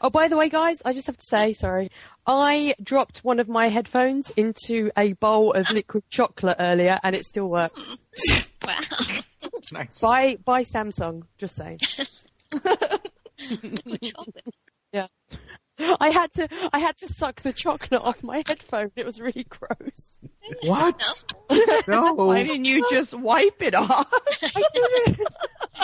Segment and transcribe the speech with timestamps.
[0.00, 1.90] Oh, by the way, guys, I just have to say, sorry.
[2.26, 7.24] I dropped one of my headphones into a bowl of liquid chocolate earlier, and it
[7.24, 7.96] still works.
[8.62, 8.78] Wow.
[9.72, 10.00] Nice.
[10.02, 11.80] By by Samsung, just saying.
[13.86, 15.10] Liquid chocolate.
[15.98, 18.90] I had to I had to suck the chocolate off my headphone.
[18.96, 20.20] It was really gross.
[20.62, 21.24] What?
[21.88, 22.12] No.
[22.12, 24.12] Why didn't you just wipe it off?
[24.42, 25.20] I didn't.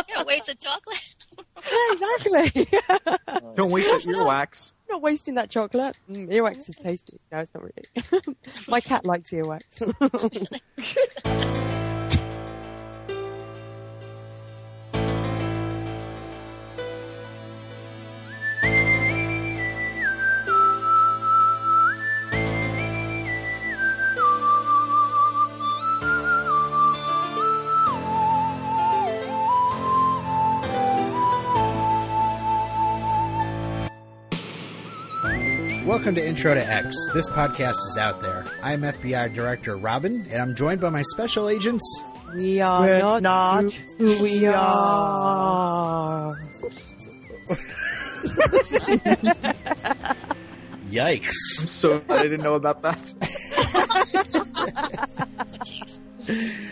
[0.09, 1.15] You're a waste of chocolate.
[1.65, 2.69] Yeah, exactly.
[3.55, 4.73] Don't waste that earwax.
[4.89, 5.97] not wasting that chocolate.
[6.11, 7.19] Mm, earwax is tasty.
[7.33, 8.37] No, it's not really.
[8.69, 9.63] my cat likes earwax.
[35.97, 36.95] Welcome to Intro to X.
[37.15, 38.45] This podcast is out there.
[38.63, 41.83] I'm FBI Director Robin, and I'm joined by my special agents.
[42.37, 46.35] we are We're not, not who we are.
[50.91, 51.33] Yikes.
[51.61, 53.15] I'm so glad I didn't know about that.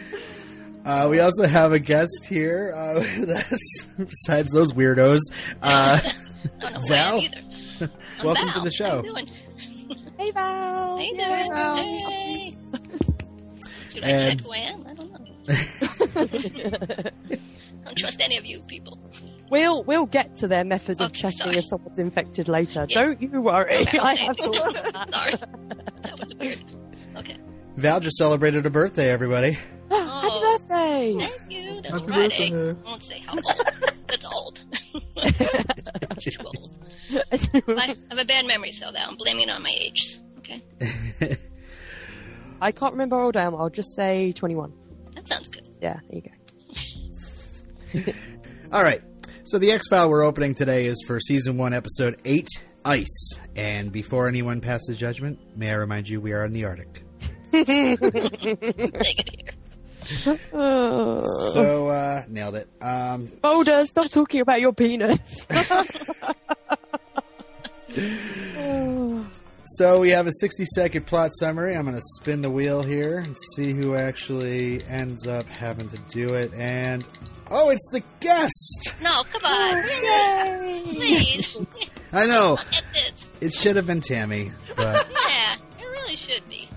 [0.85, 5.21] Uh, we also have a guest here uh, with us, besides those weirdos.
[5.63, 6.13] Uh, I
[6.61, 7.21] don't know who I Val?
[7.23, 7.41] either.
[7.81, 7.91] I'm
[8.25, 8.55] Welcome Val.
[8.55, 8.85] to the show.
[8.89, 9.29] How you doing?
[10.19, 10.97] Hey Val.
[10.97, 11.49] How you Yeah.
[11.49, 11.77] Val.
[11.77, 12.57] Hey.
[13.93, 14.87] Should I And- check who I am?
[14.87, 15.21] I don't know.
[17.85, 18.99] I don't trust any of you people.
[19.51, 21.57] We'll we'll get to their method of checking sorry.
[21.59, 22.87] if someone's infected later.
[22.89, 23.03] Yeah.
[23.03, 23.77] Don't you worry.
[23.83, 25.11] Okay, I have thought that.
[25.13, 25.35] Sorry.
[26.03, 26.65] That was weird.
[27.19, 27.37] Okay.
[27.77, 29.59] Val just celebrated a birthday, everybody.
[29.91, 30.59] Oh.
[30.59, 31.17] Happy birthday!
[31.19, 31.75] Thank you.
[31.83, 32.51] That's Happy Friday.
[32.51, 32.81] birthday.
[32.81, 33.45] I won't say how old.
[34.09, 34.65] That's old.
[36.09, 36.75] That's too old.
[37.69, 40.19] I have a bad memory, so that I'm blaming it on my age.
[40.39, 40.63] Okay.
[42.61, 43.55] I can't remember how old I am.
[43.55, 44.73] I'll just say 21.
[45.15, 45.69] That sounds good.
[45.83, 46.23] Yeah, there
[47.95, 48.13] you go.
[48.73, 49.03] All right.
[49.45, 52.49] So the X File we're opening today is for season one, episode eight,
[52.85, 53.33] Ice.
[53.55, 57.04] And before anyone passes judgment, may I remind you we are in the Arctic.
[57.65, 59.55] Take it here.
[60.53, 61.51] Oh.
[61.53, 62.69] So uh, nailed it.
[62.81, 65.47] Um, Boulder, stop talking about your penis.
[69.79, 71.75] So we have a 60 second plot summary.
[71.75, 75.99] I'm going to spin the wheel here and see who actually ends up having to
[76.11, 76.53] do it.
[76.55, 77.03] And
[77.51, 78.95] oh, it's the guest.
[79.03, 79.83] No, come on.
[80.85, 81.57] Please.
[82.13, 83.27] I know Look at this.
[83.41, 86.69] it should have been Tammy, but Yeah, it really should be.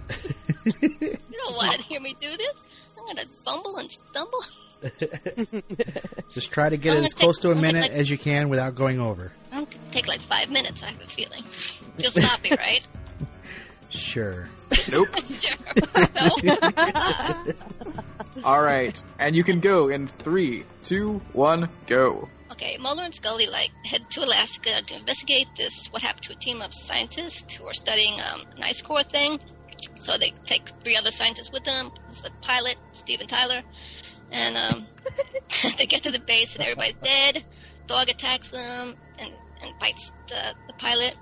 [0.81, 2.51] You don't want to hear me do this.
[2.97, 4.43] I'm going to bumble and stumble.
[6.33, 8.17] just try to get it as close take- to a I'm minute take- as you
[8.17, 9.31] can without going over.
[9.51, 11.43] I'm going to take like five minutes, I have a feeling.
[11.97, 12.85] You'll stop me, right?
[13.89, 14.49] Sure.
[14.91, 15.07] Nope.
[15.39, 15.57] sure.
[18.43, 22.27] All right, and you can go in three, two, one, go.
[22.51, 25.87] Okay, Mulder and Scully like head to Alaska to investigate this.
[25.91, 29.39] What happened to a team of scientists who are studying um, an ice core thing?
[29.95, 31.91] So they take three other scientists with them.
[32.09, 33.61] It's the pilot, Steven Tyler,
[34.31, 34.87] and um,
[35.77, 37.43] they get to the base and everybody's dead.
[37.87, 41.15] Dog attacks them and, and bites the, the pilot.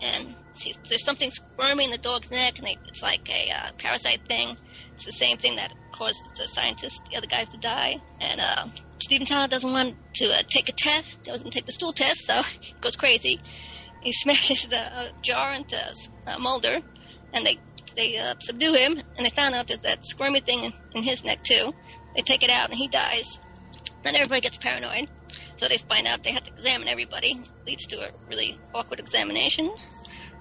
[0.00, 3.70] And see, there's something squirming in the dog's neck, and they, it's like a uh,
[3.78, 4.56] parasite thing.
[4.94, 8.00] It's the same thing that caused the scientists, the other guys, to die.
[8.20, 8.66] And uh,
[8.98, 11.22] Steven Tyler doesn't want to uh, take a test.
[11.22, 13.40] Doesn't take the stool test, so he goes crazy.
[14.02, 15.78] He smashes the uh, jar into
[16.26, 16.80] uh, Mulder,
[17.32, 17.58] and they
[17.96, 19.02] they uh, subdue him.
[19.16, 21.72] And they found out that that squirmy thing in, in his neck too.
[22.14, 23.38] They take it out, and he dies.
[24.04, 25.08] Then everybody gets paranoid,
[25.56, 27.40] so they find out they have to examine everybody.
[27.66, 29.74] Leads to a really awkward examination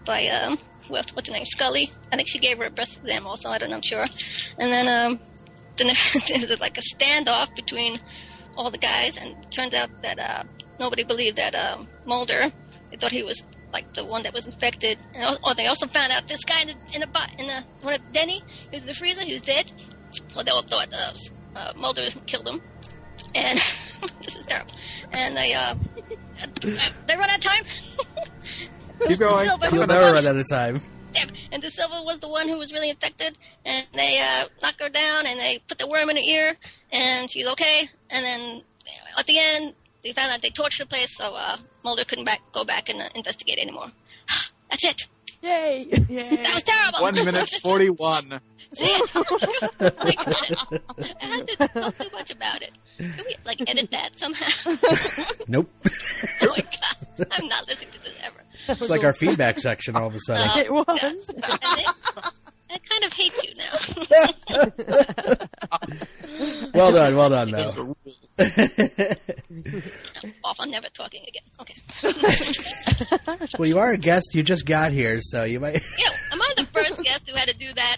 [0.06, 0.60] by um,
[0.90, 1.92] what's her name, Scully.
[2.12, 3.50] I think she gave her a breast exam also.
[3.50, 4.04] I don't know, I'm sure.
[4.60, 5.20] And then um,
[5.78, 5.96] then
[6.28, 8.00] there was like a standoff between
[8.56, 10.44] all the guys, and turns out that uh,
[10.80, 12.52] nobody believed that um, Mulder.
[12.92, 13.44] They thought he was
[13.74, 14.98] like the one that was infected.
[15.14, 17.64] And, oh, they also found out this guy in the in the, bo- in the
[17.82, 19.74] one of Denny, he was in the freezer, he was dead.
[20.30, 21.14] So they all thought uh,
[21.56, 22.62] uh, Mulder killed him.
[23.36, 23.60] And
[24.24, 24.74] this is terrible.
[25.12, 25.76] And they uh,
[27.08, 27.64] they run out of time.
[29.08, 29.48] Keep going.
[29.48, 29.70] Silver.
[29.72, 30.82] You'll never run out of time.
[31.52, 34.90] And Da Silva was the one who was really infected, and they uh, knock her
[34.90, 36.58] down, and they put the worm in her ear,
[36.92, 37.88] and she's okay.
[38.10, 38.64] And then
[39.18, 42.42] at the end, they found out they tortured the place, so uh, Mulder couldn't back,
[42.52, 43.92] go back and uh, investigate anymore.
[44.70, 45.08] That's it.
[45.42, 45.86] Yay!
[45.90, 47.02] That was terrible.
[47.02, 48.40] One minute forty-one.
[48.74, 49.12] See it?
[49.80, 50.16] I.
[51.22, 52.72] I had to talk too much about it.
[52.98, 54.76] Can we like edit that somehow?
[55.48, 55.70] Nope.
[56.42, 58.42] oh my god, I'm not listening to this ever.
[58.70, 60.66] It's like our feedback section all of a sudden.
[60.66, 60.88] It was.
[60.88, 61.20] And
[62.72, 63.72] I kind of hate you now.
[66.74, 67.98] Well done, well done, Those though.
[68.40, 68.46] Are.
[70.44, 71.44] Off, I'm never talking again.
[71.62, 71.76] Okay.
[73.60, 74.34] Well, you are a guest.
[74.34, 75.82] You just got here, so you might.
[75.98, 77.98] Yeah, am I the first guest who had to do that?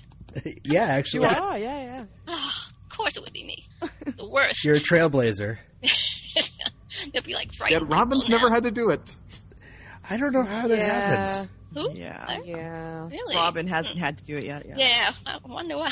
[0.64, 2.34] yeah, You actually, are, yeah, yeah.
[2.34, 3.66] of course it would be me.
[4.18, 4.64] The worst.
[4.66, 5.58] you're a trailblazer.
[7.14, 7.90] They'd be like Yet frightened.
[7.90, 8.56] Robin's never now.
[8.56, 9.18] had to do it.
[10.10, 11.28] I don't know how that yeah.
[11.28, 11.50] happens.
[11.74, 11.90] Who?
[11.98, 12.38] Yeah.
[12.46, 13.08] Yeah.
[13.10, 13.36] Really?
[13.36, 14.66] Robin hasn't had to do it yet.
[14.68, 14.76] Yeah.
[14.78, 15.92] Yeah, I wonder why.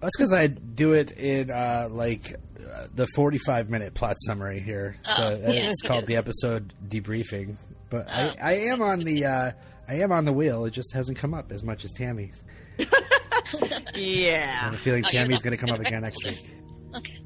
[0.00, 2.36] That's because I do it in uh, like
[2.70, 7.56] uh, the 45 minute plot summary here, so Oh, yeah, it's called the episode debriefing.
[7.90, 8.12] But Oh.
[8.12, 9.52] I, I am on the uh,
[9.88, 10.64] I am on the wheel.
[10.64, 12.42] It just hasn't come up as much as Tammy's.
[12.78, 12.86] Yeah.
[12.90, 14.46] I Yeah.
[14.46, 16.54] have a feeling Oh, Tammy's going to come up again next week.
[16.96, 17.16] Okay.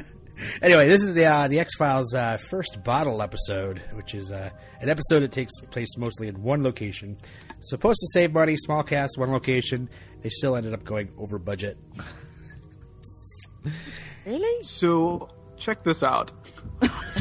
[0.60, 4.50] Anyway, this is the uh, the X Files uh, first bottle episode, which is uh,
[4.80, 7.16] an episode that takes place mostly in one location.
[7.60, 9.88] Supposed to save money, small cast, one location.
[10.20, 11.78] They still ended up going over budget.
[14.26, 14.62] Really?
[14.62, 16.32] So check this out.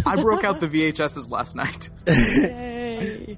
[0.06, 1.90] I broke out the VHSs last night.
[2.08, 3.38] Yay.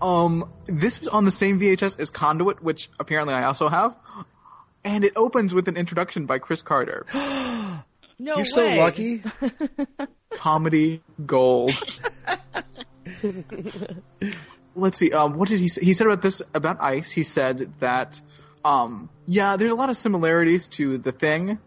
[0.00, 3.96] Um, this was on the same VHS as Conduit, which apparently I also have.
[4.84, 7.06] And it opens with an introduction by Chris Carter.
[8.20, 9.22] No You're so lucky.
[10.30, 11.70] Comedy gold.
[14.74, 15.12] Let's see.
[15.12, 15.84] Um, what did he say?
[15.84, 17.12] He said about this about Ice.
[17.12, 18.20] He said that,
[18.64, 21.60] um, yeah, there's a lot of similarities to the thing,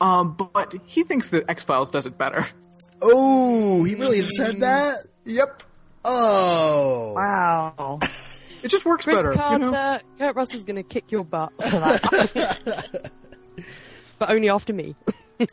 [0.00, 2.46] um, but he thinks that X Files does it better.
[3.02, 5.06] Oh, he really said that.
[5.24, 5.62] Yep,
[6.04, 7.98] Oh, Wow.
[8.62, 9.34] it just works Chris better.
[9.34, 9.98] Carter, You know?
[10.18, 13.10] Kurt Russell's going to kick your butt for that.
[14.18, 14.96] but only after me.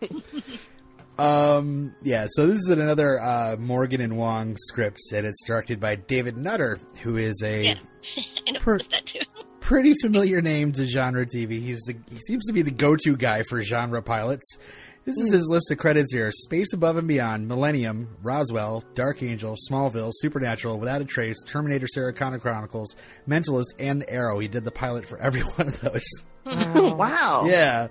[1.18, 5.96] Um, yeah, so this is another uh, Morgan and Wong script, and it's directed by
[5.96, 7.76] David Nutter, who is a Yeah.
[8.48, 9.20] and it Per- that too.
[9.66, 11.60] Pretty familiar name to genre TV.
[11.60, 14.60] He's the, he seems to be the go-to guy for genre pilots.
[15.06, 19.56] This is his list of credits here: Space Above and Beyond, Millennium, Roswell, Dark Angel,
[19.68, 22.96] Smallville, Supernatural, Without a Trace, Terminator: Sarah Connor Chronicles,
[23.28, 24.38] Mentalist, and Arrow.
[24.38, 26.06] He did the pilot for every one of those.
[26.46, 27.46] wow.
[27.48, 27.88] Yeah.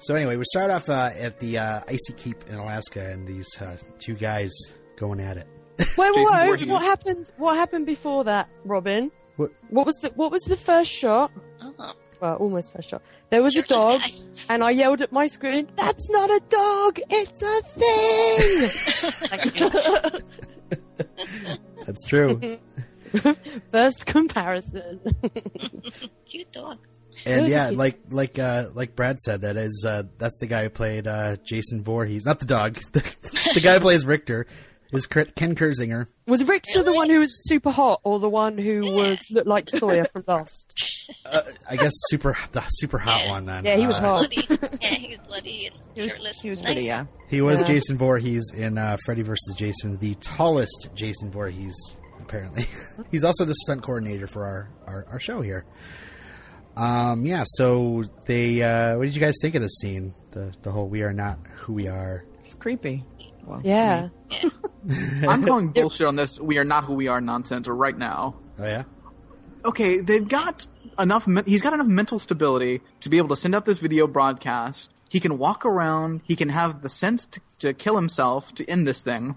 [0.00, 3.48] So anyway, we start off uh, at the uh, Icy Cape in Alaska, and these
[3.58, 4.50] uh, two guys
[4.96, 5.48] going at it.
[5.96, 6.68] Wait, wait, wait.
[6.68, 7.30] What happened?
[7.38, 9.10] What happened before that, Robin?
[9.38, 9.50] What?
[9.70, 11.30] What was the What was the first shot?
[11.62, 13.02] Oh, Well, almost first shot.
[13.30, 14.00] There was a dog,
[14.50, 17.00] and I yelled at my screen, "That's not a dog!
[17.08, 18.70] It's a thing!"
[21.86, 22.58] That's true.
[23.72, 25.00] First comparison.
[26.26, 26.78] Cute dog.
[27.24, 27.78] and yeah, cute.
[27.78, 31.36] like like uh, like Brad said, that is uh, that's the guy who played uh,
[31.42, 32.74] Jason Voorhees, not the dog.
[32.92, 34.46] the guy who plays Richter
[34.92, 36.06] is Ken Kirzinger.
[36.26, 39.68] was Richter the one who was super hot, or the one who was looked like
[39.70, 41.06] Sawyer from Lost?
[41.24, 43.30] Uh, I guess super the super hot Yeah.
[43.30, 43.64] one then.
[43.64, 44.30] Yeah, he was Uh, hot.
[44.30, 44.46] Bloody.
[44.80, 46.40] yeah, he was bloody and He was, shirtless.
[46.42, 46.66] he was Nice.
[46.72, 47.04] pretty, yeah.
[47.28, 47.66] He was Yeah.
[47.66, 49.54] Jason Voorhees in uh, Freddy vs.
[49.56, 51.74] Jason, the tallest Jason Voorhees,
[52.20, 52.64] apparently.
[53.10, 55.64] He's also the stunt coordinator for our, our, our show here.
[56.76, 60.14] Um, yeah, so they, uh, what did you guys think of this scene?
[60.30, 62.24] The, the whole we are not who we are.
[62.40, 63.04] It's creepy.
[63.48, 64.08] Well, Yeah.
[64.30, 64.48] Yeah.
[65.28, 66.38] I'm calling bullshit on this.
[66.40, 68.36] We are not who we are nonsense right now.
[68.58, 68.84] Oh, yeah?
[69.64, 70.66] okay, they've got
[70.98, 71.26] enough.
[71.26, 74.90] men- He's got enough mental stability to be able to send out this video broadcast.
[75.08, 76.20] He can walk around.
[76.24, 79.36] He can have the sense to, to kill himself to end this thing.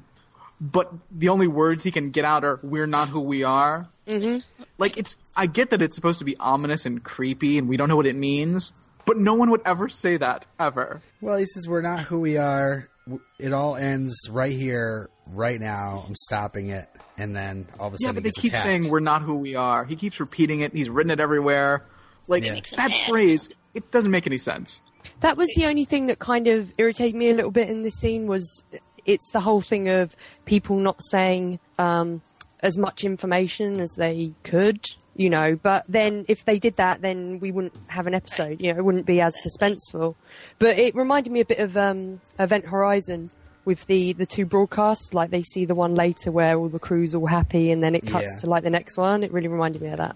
[0.60, 4.40] But the only words he can get out are "We're not who we are." Mm-hmm.
[4.78, 5.16] Like it's.
[5.36, 8.06] I get that it's supposed to be ominous and creepy, and we don't know what
[8.06, 8.72] it means.
[9.06, 11.02] But no one would ever say that ever.
[11.20, 12.88] Well, he says we're not who we are.
[13.08, 16.04] W- It all ends right here, right now.
[16.08, 16.88] I'm stopping it.
[17.18, 18.64] And then all of a sudden, Yeah, but they keep attacked.
[18.66, 19.86] saying we're not who we are.
[19.86, 20.74] He keeps repeating it.
[20.74, 21.86] He's written it everywhere.
[22.28, 22.60] Like Yeah.
[22.78, 24.82] That phrase, it doesn't make any sense.
[25.22, 27.96] That was the only thing that kind of irritated me a little bit in this
[27.96, 28.64] scene was
[29.06, 30.16] it's the whole thing of
[30.46, 32.22] people not saying um,
[32.62, 35.56] as much information as they could, you know.
[35.62, 38.62] But then if they did that, then we wouldn't have an episode.
[38.62, 40.16] You know, it wouldn't be as suspenseful.
[40.60, 43.30] But it reminded me a bit of um, Event Horizon
[43.66, 45.14] with the the two broadcasts.
[45.14, 48.06] Like they see the one later where all the crew's all happy, and then it
[48.06, 48.42] cuts Yeah.
[48.42, 49.24] to like the next one.
[49.24, 50.16] It really reminded me of that.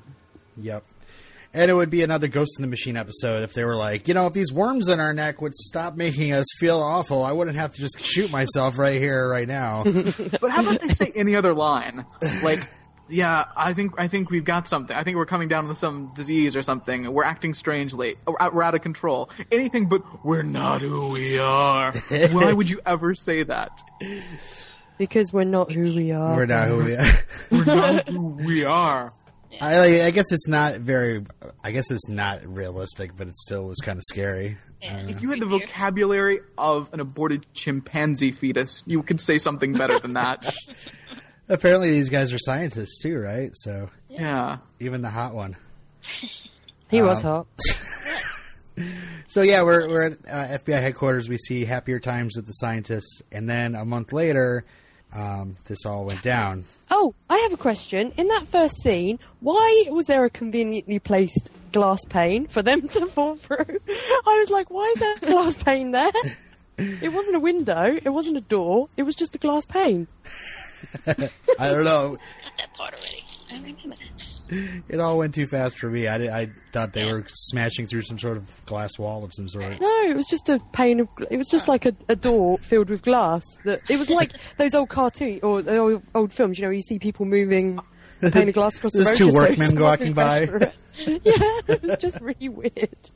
[0.57, 0.83] Yep.
[1.53, 4.13] And it would be another Ghost in the Machine episode if they were like, you
[4.13, 7.55] know, if these worms in our neck would stop making us feel awful, I wouldn't
[7.55, 9.83] have to just shoot myself right here, right now.
[10.41, 12.05] But how about they say any other line?
[12.43, 12.59] Like,
[13.09, 14.95] yeah, I think I think we've got something.
[14.95, 17.11] I think we're coming down with some disease or something.
[17.11, 18.15] We're acting strangely.
[18.25, 19.29] Or out- We're out of control.
[19.51, 21.91] Anything but we're not who we are.
[22.31, 23.81] Why would you ever say that?
[24.97, 26.35] Because we're not who we are.
[26.35, 27.05] We're not who we are.
[27.51, 29.11] We're not who we are.
[29.61, 31.25] I, like, I guess it's not very.
[31.63, 34.57] I guess it's not realistic, but it still was kind of scary.
[34.81, 34.97] Yeah.
[34.97, 39.73] Uh, if you had the vocabulary of an aborted chimpanzee fetus, you could say something
[39.73, 40.53] better than that.
[41.49, 43.51] Apparently, these guys are scientists too, right?
[43.53, 44.57] So yeah.
[44.79, 45.55] even the hot one.
[46.91, 47.47] He was Um, hot.
[49.27, 51.27] So yeah, we're we're at uh, FBI headquarters.
[51.29, 54.65] We see happier times with the scientists, and then a month later,
[55.13, 56.65] um, this all went down.
[56.91, 58.13] Oh, I have a question.
[58.17, 63.07] In that first scene, why was there a conveniently placed glass pane for them to
[63.07, 63.57] fall through?
[63.89, 66.11] I was like, why is there a glass pane there?
[66.77, 67.97] It wasn't a window.
[68.03, 68.89] It wasn't a door.
[68.97, 70.07] It was just a glass pane.
[71.59, 72.17] I don't know.
[72.43, 73.23] Got that part already.
[73.51, 73.99] I remember that.
[74.89, 76.07] It all went too fast for me.
[76.07, 79.49] I, did- I thought they were smashing through some sort of glass wall of some
[79.49, 79.81] sort.
[79.81, 81.07] No, it was just a pane of.
[81.31, 83.43] It was just like a, a door filled with glass.
[83.65, 86.59] That it was like those old cartoon or the old, old films.
[86.59, 87.79] You know, where you see people moving
[88.21, 89.31] a pane of glass across the There's road.
[89.31, 90.45] two just so workmen walking by.
[90.45, 91.21] crash through it.
[91.25, 93.09] yeah, it was just really weird.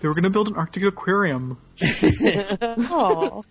[0.00, 1.58] They were going to build an Arctic aquarium.
[1.80, 3.44] Oh,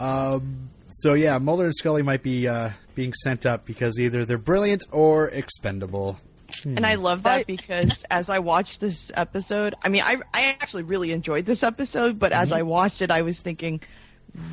[0.00, 0.68] Um,
[1.00, 4.84] so yeah, Mulder and Scully might be uh, being sent up because either they're brilliant
[4.92, 6.18] or expendable.
[6.64, 10.56] And I love that I- because as I watched this episode, I mean, I I
[10.60, 13.80] actually really enjoyed this episode, but as I watched it, I was thinking,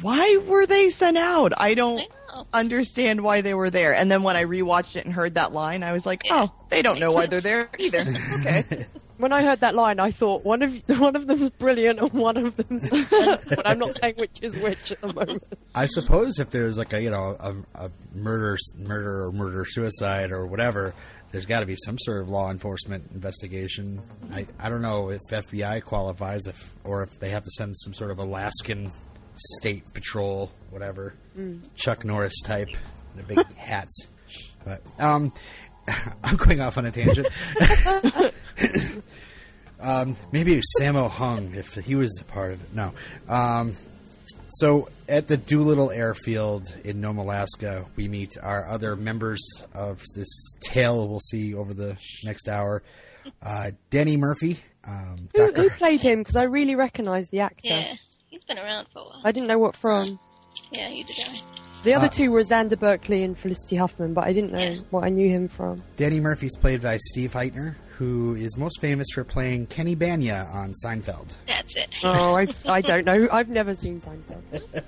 [0.02, 1.54] why were they sent out?
[1.58, 2.02] I don't
[2.34, 3.94] I understand why they were there.
[3.94, 6.82] And then when I rewatched it and heard that line, I was like, oh, they
[6.82, 8.06] don't know why they're there either.
[8.40, 8.86] Okay.
[9.22, 12.38] when I heard that line, I thought one of one of them's brilliant and one
[12.38, 15.44] of them's but I'm not saying which is which at the moment.
[15.74, 20.32] I suppose if there's like a you know a, a murder murder or murder suicide
[20.32, 20.94] or whatever,
[21.32, 24.02] there's got to be some sort of law enforcement investigation.
[24.32, 27.94] I I don't know if FBI qualifies if or if they have to send some
[27.94, 28.92] sort of Alaskan
[29.60, 31.14] state patrol whatever
[31.76, 32.70] Chuck Norris type
[33.16, 34.08] the big hats.
[34.64, 35.34] But um,
[36.24, 37.28] I'm going off on a tangent.
[39.80, 42.74] um, maybe it was Sammo Hung if he was a part of it.
[42.74, 42.94] No.
[43.28, 43.76] Um,
[44.52, 49.42] so at the Doolittle Airfield in Nome, Alaska, we meet our other members
[49.74, 50.30] of this
[50.62, 52.84] tale we'll see over the next hour.
[53.42, 56.20] Uh, Denny Murphy, um, Who, who played him?
[56.20, 57.70] Because I really recognise the actor.
[57.70, 57.94] Yeah.
[58.30, 59.22] He's been around for a while.
[59.24, 60.20] I didn't know what from.
[60.72, 61.51] Yeah, he's a guy.
[61.84, 65.04] The other Uh, two were Xander Berkeley and Felicity Huffman, but I didn't know what
[65.04, 65.82] I knew him from.
[65.98, 70.74] Danny Murphy's played by Steve Hytner, who is most famous for playing Kenny Bania on
[70.86, 71.34] Seinfeld.
[71.48, 71.90] That's it.
[72.04, 73.28] Oh, I, I don't know.
[73.32, 74.84] I've never seen Seinfeld.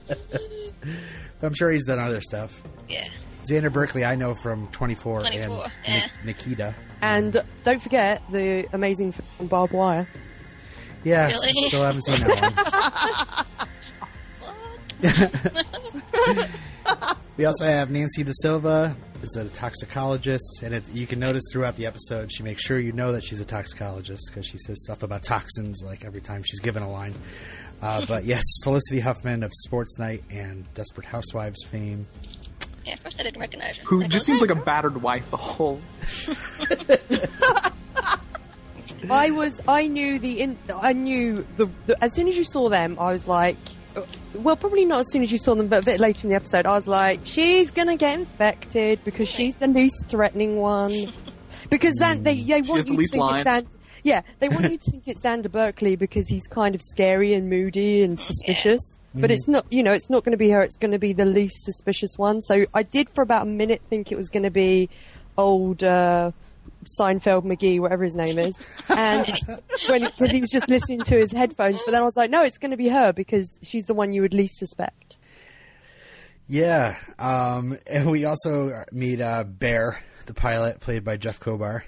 [1.41, 2.51] I'm sure he's done other stuff.
[2.88, 3.07] Yeah.
[3.50, 6.05] Xander Berkeley, I know from 24, 24, and yeah.
[6.05, 6.75] Ni- Nikita.
[7.01, 10.07] And don't forget the amazing film Barbed Wire.
[11.03, 11.51] Yeah, Really?
[11.67, 13.45] still haven't seen that
[15.01, 16.47] one.
[17.35, 21.75] We also have Nancy Da Silva, who's a toxicologist, and it, you can notice throughout
[21.77, 25.01] the episode she makes sure you know that she's a toxicologist because she says stuff
[25.01, 27.15] about toxins like every time she's given a line.
[27.81, 32.05] Uh, but yes, Felicity Huffman of Sports Night and Desperate Housewives fame.
[32.85, 33.83] Yeah, at first I didn't recognize her.
[33.85, 35.81] Who I just go, seems like a "Oh, battered wife the whole.
[39.09, 42.69] I was, I knew the, in, I knew the, the, as soon as you saw
[42.69, 43.57] them, I was like,
[44.35, 46.35] well, probably not as soon as you saw them, but a bit later in the
[46.35, 50.93] episode, I was like, she's gonna get infected because she's the least threatening one.
[51.69, 53.47] Because Zan, they, they want the you to think lines.
[53.47, 56.81] it's Xander, yeah, they want you to think it's Xander Berkeley because he's kind of
[56.83, 58.97] scary and moody and suspicious.
[59.15, 60.62] But it's not, you know, it's not going to be her.
[60.62, 62.41] It's going to be the least suspicious one.
[62.41, 64.89] So I did for about a minute think it was going to be
[65.38, 66.31] old uh,
[66.85, 68.59] Seinfeld McGee, whatever his name is,
[68.89, 69.27] and
[69.87, 71.81] when because he was just listening to his headphones.
[71.85, 74.13] But then I was like, no, it's going to be her because she's the one
[74.13, 75.17] you would least suspect.
[76.47, 81.83] Yeah, um, and we also meet uh, Bear, the pilot, played by Jeff Kober.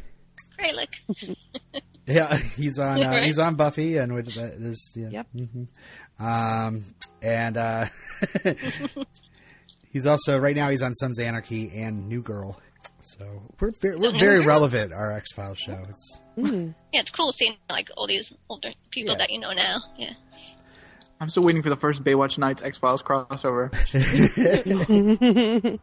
[0.57, 1.35] Great look.
[2.07, 5.27] Yeah, he's on uh, he's on Buffy, and with, uh, there's yeah, Yep.
[5.35, 5.67] mhm.
[6.19, 6.85] um,
[7.19, 7.87] and uh,
[9.91, 12.61] he's also right now he's on Sons of Anarchy and New Girl.
[13.17, 14.91] So we're very, we're very relevant.
[14.93, 15.85] Our X Files show.
[15.89, 19.19] It's Yeah, it's cool seeing like all these older people Yeah.
[19.19, 19.81] that you know now.
[19.97, 20.13] Yeah.
[21.21, 23.71] I'm still waiting for the first Baywatch Nights X Files crossover.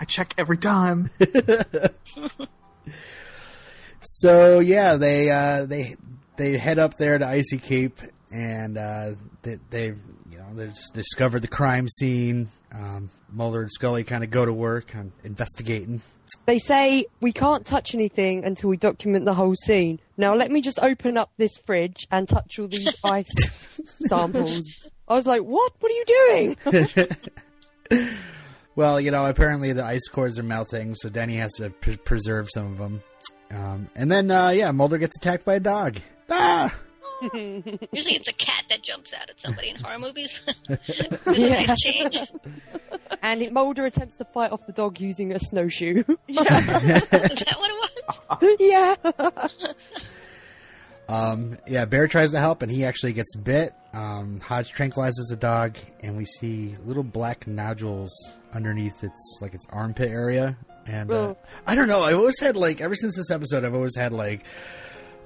[0.00, 1.10] I check every time.
[4.02, 4.96] so yeah.
[4.96, 5.96] They uh, they
[6.36, 8.00] they head up there to Icy Cape,
[8.32, 12.48] and uh, they they you know they just discovered the crime scene.
[12.72, 16.00] Um, Mulder and Scully kind of go to work on investigating.
[16.50, 20.00] They say we can't touch anything until we document the whole scene.
[20.16, 23.30] Now let me just open up this fridge and touch all these ice
[24.08, 24.66] samples.
[25.06, 25.74] I was like, "What?
[25.78, 26.56] What are you
[27.90, 28.06] doing?"
[28.76, 32.48] Well, you know, apparently the ice cores are melting, so Denny has to pre- preserve
[32.52, 33.02] some of them.
[33.50, 35.98] Um, and then, uh, yeah, Mulder gets attacked by a dog.
[36.30, 36.74] Ah!
[37.34, 40.40] Usually it's a cat that jumps out at somebody in horror movies.
[40.68, 42.20] There's a nice change.
[43.22, 46.04] And it, Mulder attempts to fight off the dog using a snowshoe.
[46.28, 47.90] Is that what it
[48.40, 48.56] was?
[48.60, 49.48] yeah.
[51.08, 53.74] Um, yeah, Bear tries to help, and he actually gets bit.
[53.92, 58.12] Um, Hodge tranquilizes the dog, and we see little black nodules
[58.52, 60.56] underneath its like its armpit area.
[60.86, 61.34] And uh,
[61.66, 62.04] I don't know.
[62.04, 64.44] I've always had like ever since this episode, I've always had like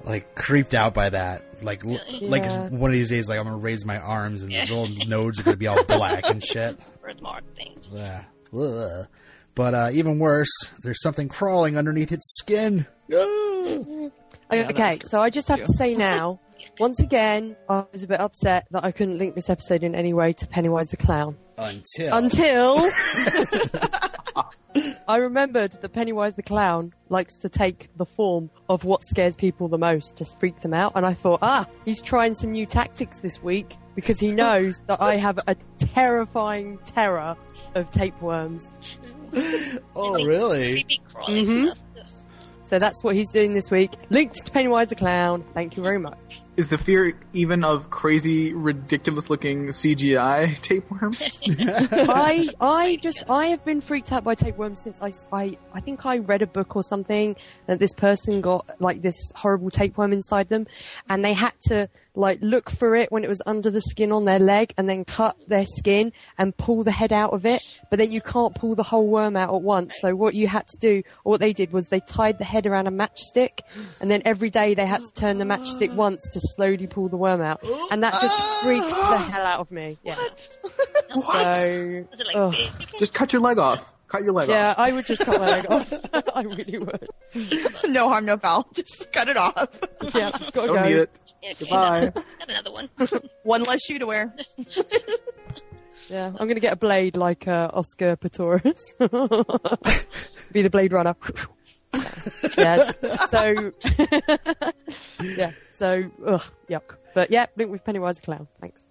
[0.05, 1.63] like creeped out by that.
[1.63, 4.59] Like l- like one of these days, like I'm gonna raise my arms, and the
[4.61, 6.77] little nodes are gonna be all black and shit.
[7.01, 7.89] Birthmark things.
[7.91, 8.23] Yeah.
[8.57, 9.07] Ugh.
[9.55, 10.51] But uh, even worse,
[10.83, 12.85] there's something crawling underneath its skin.
[13.11, 14.09] Okay,
[14.51, 16.39] was so I just have to say now,
[16.79, 20.13] once again, I was a bit upset that I couldn't link this episode in any
[20.13, 21.37] way to Pennywise the Clown.
[21.57, 22.77] Until Until
[25.07, 29.67] I remembered that Pennywise the Clown likes to take the form of what scares people
[29.67, 30.93] the most to freak them out.
[30.95, 35.01] And I thought, ah, he's trying some new tactics this week because he knows that
[35.01, 37.37] I have a terrifying terror
[37.75, 38.73] of tapeworms.
[39.95, 40.73] oh really?
[40.83, 41.75] Creepy crawling Mhm.
[42.65, 43.91] So that's what he's doing this week.
[44.09, 45.45] Linked to Pennywise the Clown.
[45.53, 46.41] Thank you very much.
[46.57, 51.21] Is the fear even of crazy, ridiculous looking CGI tapeworms?
[51.47, 56.05] I I just I have been freaked out by tapeworms since I, I I think
[56.05, 57.35] I read a book or something
[57.67, 60.65] that this person got like this horrible tapeworm inside them,
[61.09, 64.25] and they had to like look for it when it was under the skin on
[64.25, 67.61] their leg, and then cut their skin and pull the head out of it.
[67.89, 69.95] But then you can't pull the whole worm out at once.
[69.99, 72.65] So what you had to do, or what they did, was they tied the head
[72.67, 73.59] around a matchstick,
[73.99, 77.17] and then every day they had to turn the matchstick once to slowly pull the
[77.17, 79.97] worm out, and that just freaked the hell out of me.
[80.03, 80.15] Yeah.
[81.13, 81.55] what?
[81.55, 83.93] So, Was like Just cut your leg off.
[84.07, 84.77] Cut your leg yeah, off.
[84.77, 85.91] Yeah, I would just cut my leg off.
[86.35, 87.07] I really would.
[87.87, 88.67] no harm, no foul.
[88.73, 89.67] Just cut it off.
[90.13, 90.83] Yeah, just gotta Don't go.
[90.83, 91.21] need it.
[91.45, 92.09] Yeah, okay, Goodbye.
[92.39, 92.89] Got another one.
[93.43, 94.33] One less shoe to wear.
[96.07, 98.93] Yeah, I'm gonna get a blade like uh, Oscar Pistorius.
[100.51, 101.15] Be the Blade Runner.
[102.55, 102.91] yeah.
[103.27, 103.71] So.
[105.23, 105.51] yeah.
[105.71, 106.97] So, ugh, yuck.
[107.15, 108.47] But yeah, link with Pennywise the Clown.
[108.61, 108.87] Thanks.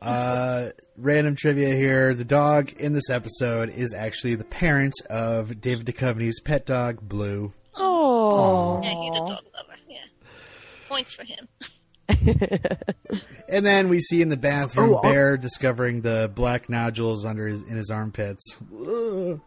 [0.00, 2.14] Uh, random trivia here.
[2.14, 7.52] The dog in this episode is actually the parent of David Duchovny's pet dog, Blue.
[7.74, 8.80] Oh.
[8.82, 9.76] Yeah, he's a dog lover.
[9.90, 9.98] Yeah.
[10.88, 11.48] Points for him.
[13.48, 15.02] And then we see in the bathroom Oh.
[15.02, 18.58] Bear discovering the black nodules under his in his armpits.
[18.76, 19.40] Ugh.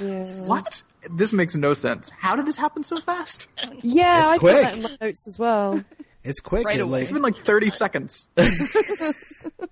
[0.00, 0.82] What?
[1.10, 2.10] This makes no sense.
[2.18, 3.48] How did this happen so fast?
[3.82, 4.54] Yeah, It's I quick.
[4.56, 5.84] put that in my notes as well.
[6.24, 6.66] It's quick.
[6.66, 8.28] Right it, like, it's been like 30 seconds.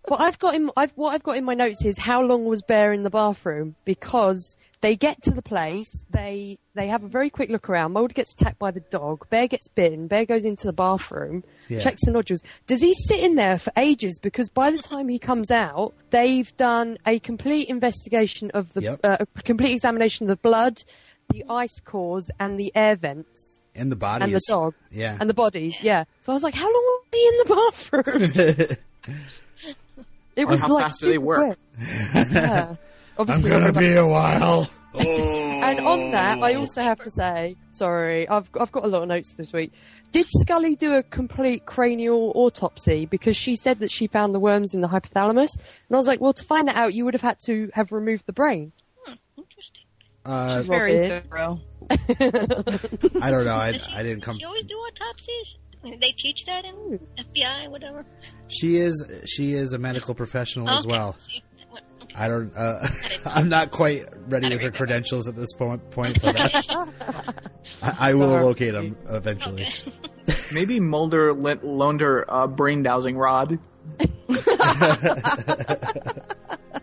[0.08, 2.62] What I've got in I've, what I've got in my notes is how long was
[2.62, 7.30] Bear in the bathroom because they get to the place, they they have a very
[7.30, 7.92] quick look around.
[7.92, 9.28] Mulder gets attacked by the dog.
[9.30, 10.06] Bear gets bitten.
[10.06, 11.80] Bear goes into the bathroom, Yeah.
[11.80, 12.42] checks the nodules.
[12.66, 14.18] Does he sit in there for ages?
[14.20, 19.00] Because by the time he comes out, they've done a complete investigation of the Yep.
[19.04, 20.82] uh, a complete examination of the blood,
[21.30, 23.60] the ice cores, and the air vents.
[23.74, 24.24] and the bodies.
[24.26, 24.74] And the dog.
[24.90, 25.18] Yeah.
[25.20, 26.04] And the bodies, yeah.
[26.22, 28.76] So I was like, how long was he in the bathroom?
[30.36, 31.58] it was how like fast do they super work?
[31.74, 32.78] quick.
[33.18, 33.24] Yeah.
[33.34, 34.68] I'm gonna everybody- be a while.
[34.98, 39.08] And on that, I also have to say, sorry, I've I've got a lot of
[39.08, 39.72] notes this week.
[40.12, 43.04] Did Scully do a complete cranial autopsy?
[43.04, 46.20] Because she said that she found the worms in the hypothalamus, and I was like,
[46.20, 48.72] well, to find that out, you would have had to have removed the brain.
[49.36, 49.82] Interesting.
[50.24, 51.60] Uh, She's very thorough.
[51.90, 53.56] I don't know.
[53.56, 54.38] I, she- I didn't come.
[54.38, 55.56] She always do autopsies.
[55.82, 58.04] They teach that in FBI, whatever.
[58.48, 61.16] She is she is a medical professional as Okay, well.
[61.18, 61.45] see, what- okay.
[62.16, 62.52] I don't.
[62.56, 64.74] Uh, didn't- I'm not quite ready with her didn't that.
[64.76, 65.90] credentials at this point.
[65.90, 66.86] Point, but uh,
[67.82, 69.62] I, I will locate them eventually.
[69.64, 69.92] Okay.
[70.52, 73.58] Maybe Mulder lent, loaned her a brain dowsing rod.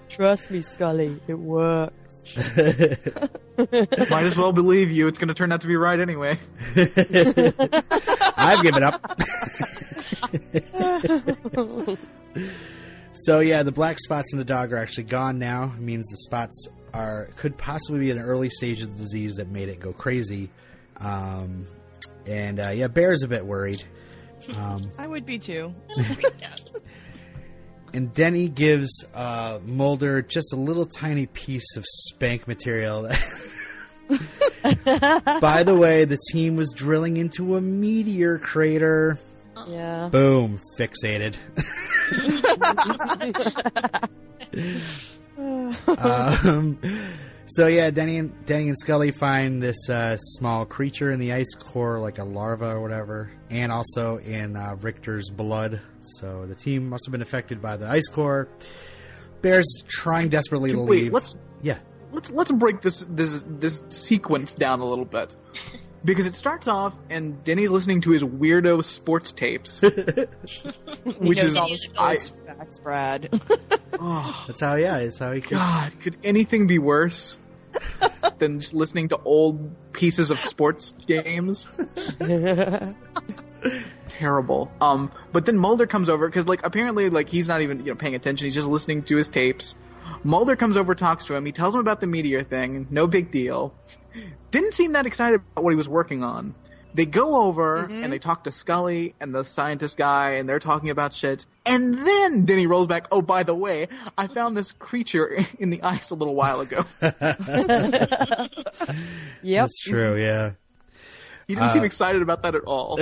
[0.09, 1.93] Trust me, Scully, it works.
[3.57, 5.07] Might as well believe you.
[5.07, 6.37] It's going to turn out to be right anyway.
[8.37, 9.01] I've given up.
[13.13, 15.73] So yeah, the black spots in the dog are actually gone now.
[15.75, 19.49] It means the spots are could possibly be an early stage of the disease that
[19.49, 20.49] made it go crazy.
[20.97, 21.65] Um,
[22.27, 23.83] and uh, yeah, Bear's a bit worried.
[24.57, 25.73] Um, I would be too.
[27.95, 33.03] And Denny gives uh, Mulder just a little tiny piece of spank material.
[34.83, 39.19] By the way, the team was drilling into a meteor crater.
[39.67, 40.09] Yeah.
[40.11, 41.35] Boom, fixated.
[45.97, 46.77] Um,
[47.45, 51.53] so yeah, Denny and Denny and Scully find this uh, small creature in the ice
[51.55, 55.81] core, like a larva or whatever, and also in uh, Richter's blood.
[56.01, 58.47] So the team must have been affected by the ice core.
[59.41, 61.13] Bear's trying desperately to Wait, leave.
[61.13, 61.79] let's yeah,
[62.11, 65.35] let's let's break this this this sequence down a little bit.
[66.05, 69.81] Because it starts off and Denny's listening to his weirdo sports tapes.
[71.19, 73.29] Which is- all I- sports facts, Brad.
[73.99, 74.75] oh that's how.
[74.75, 75.39] Yeah, it's how he.
[75.41, 77.37] Gets, God, could anything be worse
[78.37, 81.67] than just listening to old pieces of sports games?
[84.09, 84.71] Terrible.
[84.81, 87.95] Um, but then Mulder comes over because, like, apparently, like, he's not even you know
[87.95, 88.45] paying attention.
[88.45, 89.75] He's just listening to his tapes.
[90.23, 91.45] Mulder comes over, talks to him.
[91.45, 92.87] He tells him about the meteor thing.
[92.91, 93.73] No big deal.
[94.53, 96.53] Didn't seem that excited about what he was working on.
[96.93, 100.91] They go over and they talk to Scully and the scientist guy, and they're talking
[100.91, 101.47] about shit.
[101.65, 103.07] And then Denny rolls back.
[103.11, 106.85] Oh, by the way, I found this creature in the ice a little while ago.
[109.41, 109.63] Yep.
[109.63, 110.21] That's true.
[110.21, 110.51] Yeah.
[111.47, 112.97] He didn't seem excited about that at all.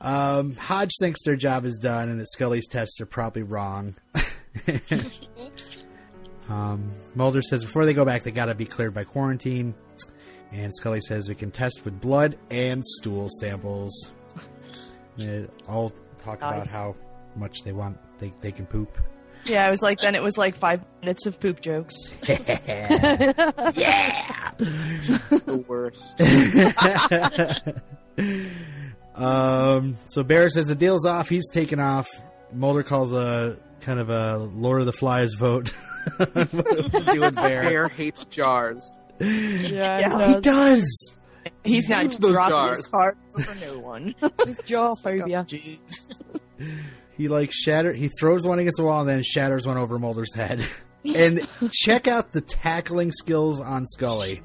[0.00, 3.94] Um, Hodge thinks their job is done and that Scully's tests are probably wrong.
[6.42, 6.50] Oops.
[6.50, 9.74] Um, Mulder says before they go back, they got to be cleared by quarantine.
[10.52, 14.10] And Scully says we can test with blood and stool samples.
[15.18, 16.96] They all talk about how
[17.36, 18.96] much they want they, they can poop.
[19.44, 21.94] yeah, I was like, then it was like five minutes of poop jokes.
[22.26, 24.52] Yeah!
[24.58, 26.18] The worst.
[29.14, 31.28] Um, so Bear says the deal's off.
[31.28, 32.06] He's taken off.
[32.52, 35.72] Mulder calls a kind of a Lord of the Flies vote.
[36.16, 36.32] What
[36.92, 37.62] to do with Bear?
[37.62, 38.94] Bear hates jars.
[39.20, 39.28] Yeah,
[39.98, 40.42] Yeah, he He does.
[40.42, 41.14] does.
[41.64, 42.76] He's not hates those dropping jars.
[42.78, 44.14] his card for no one.
[44.46, 45.46] His jar phobia.
[47.16, 47.92] He like shatter.
[47.92, 50.64] He throws one against the wall and then shatters one over Mulder's head.
[51.04, 54.40] And check out the tackling skills on Scully.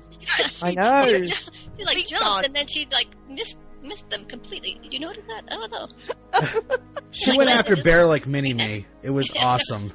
[0.61, 1.05] I know.
[1.07, 2.45] She, she like Thank jumped God.
[2.45, 4.79] and then she like missed missed them completely.
[4.83, 5.43] Did you notice that?
[5.49, 5.87] I don't know.
[7.11, 8.85] She Like, went like, after Bear like mini me.
[9.01, 9.93] It was awesome.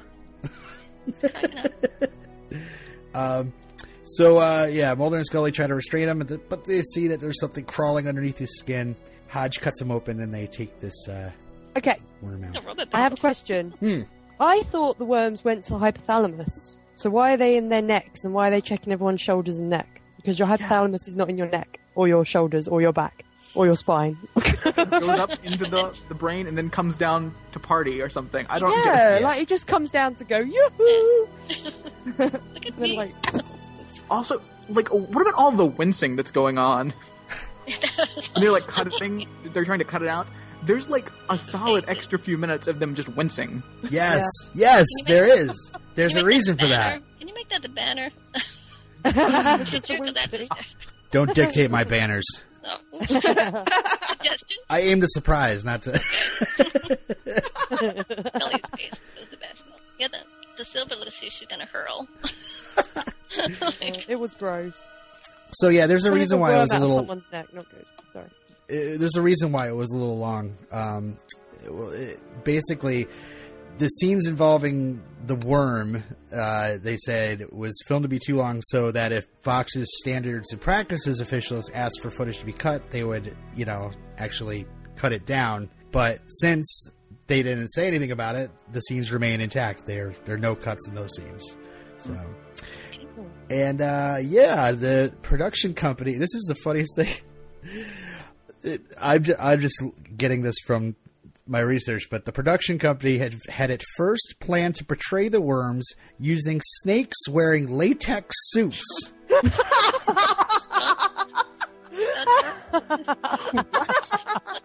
[1.19, 1.57] Cracking
[2.03, 2.09] up.
[3.15, 3.53] Um,
[4.03, 7.39] so uh, yeah, Mulder and Scully try to restrain him, but they see that there's
[7.39, 8.95] something crawling underneath his skin.
[9.27, 11.31] Hodge cuts him open, and they take this uh,
[11.75, 12.87] Okay, worm out.
[12.93, 13.71] I have a question.
[13.79, 14.01] Hmm.
[14.39, 16.75] I thought the worms went to the hypothalamus.
[16.95, 19.69] So why are they in their necks and why are they checking everyone's shoulders and
[19.69, 20.01] neck?
[20.17, 23.23] Because your hypothalamus is not in your neck or your shoulders or your back
[23.55, 24.17] or your spine.
[24.35, 28.45] Goes up into the, the brain and then comes down to party or something.
[28.49, 31.27] I don't yeah, get like it just comes down to go yoo-hoo.
[32.17, 32.41] Look at And
[32.77, 32.97] then, me.
[32.97, 33.13] like,
[34.09, 36.93] Also, like, uh, what about all the wincing that's going on?
[37.67, 37.79] And
[38.43, 40.27] they're like cutting, they're trying to cut it out.
[40.63, 43.61] There's like a solid extra few minutes of them just wincing.
[43.89, 45.71] Yes, yes, there is.
[45.95, 47.01] There's a reason that for that.
[47.19, 48.09] Can you make that the banner?
[49.03, 50.47] Just a Sure, that's wincing.
[51.11, 52.25] Don't dictate my banners.
[52.65, 52.79] Oh.
[53.05, 54.57] Suggestion.
[54.69, 55.91] I aim to surprise, not to.
[57.33, 59.63] Ellie's face was the best.
[59.99, 60.19] Yeah, the,
[60.57, 62.07] the silver looks like she's gonna hurl.
[64.09, 64.73] it was gross.
[65.53, 66.97] so yeah, there's a Putting reason why it worm was a out of little.
[66.99, 67.85] Someone's neck, not good.
[68.13, 68.25] Sorry.
[68.25, 70.55] uh, there's a reason why it was a little long.
[70.71, 71.17] Um,
[71.63, 73.07] it- well, it- basically,
[73.77, 78.91] the scenes involving the worm, uh, they said, was filmed to be too long, so
[78.91, 83.35] that if Fox's standards and practices officials asked for footage to be cut, they would,
[83.55, 85.69] you know, actually cut it down.
[85.91, 86.89] But since
[87.27, 89.85] they didn't say anything about it, the scenes remain intact.
[89.85, 91.55] There, there are no cuts in those scenes.
[91.99, 92.17] So.
[93.49, 96.15] And uh, yeah, the production company.
[96.15, 97.13] This is the funniest thing.
[98.65, 99.83] It, I'm just, I'm just
[100.15, 100.95] getting this from
[101.45, 105.85] my research, but the production company had had at first planned to portray the worms
[106.19, 108.83] using snakes wearing latex suits.
[109.29, 109.43] what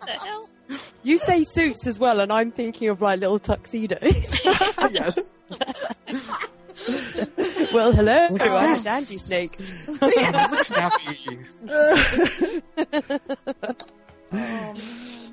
[0.01, 0.45] the hell?
[1.03, 3.99] You say suits as well, and I'm thinking of like little tuxedos.
[4.91, 5.33] yes.
[7.73, 8.85] well, hello, Look at I'm a this.
[8.85, 9.51] dandy snake.
[10.03, 10.13] Look
[10.65, 11.39] snappy.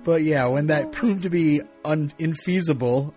[0.06, 3.14] But yeah, when that proved to be un- infeasible,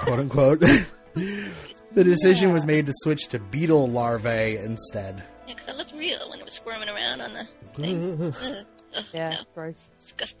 [0.00, 0.60] quote unquote,
[1.14, 5.22] the decision was made to switch to beetle larvae instead.
[5.46, 8.34] Yeah, because it looked real when it was squirming around on the thing.
[8.42, 8.64] Ugh.
[8.96, 9.90] Ugh, Yeah, no, gross.
[10.00, 10.40] disgusting.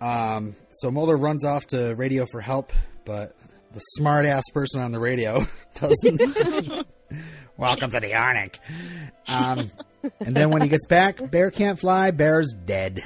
[0.00, 2.72] Um, so Mulder runs off to radio for help,
[3.04, 3.34] but
[3.72, 6.86] the smart ass person on the radio doesn't.
[7.56, 8.60] Welcome to the Arctic.
[9.26, 9.70] Um,
[10.20, 12.12] and then when he gets back, Bear can't fly.
[12.12, 13.00] Bear's dead.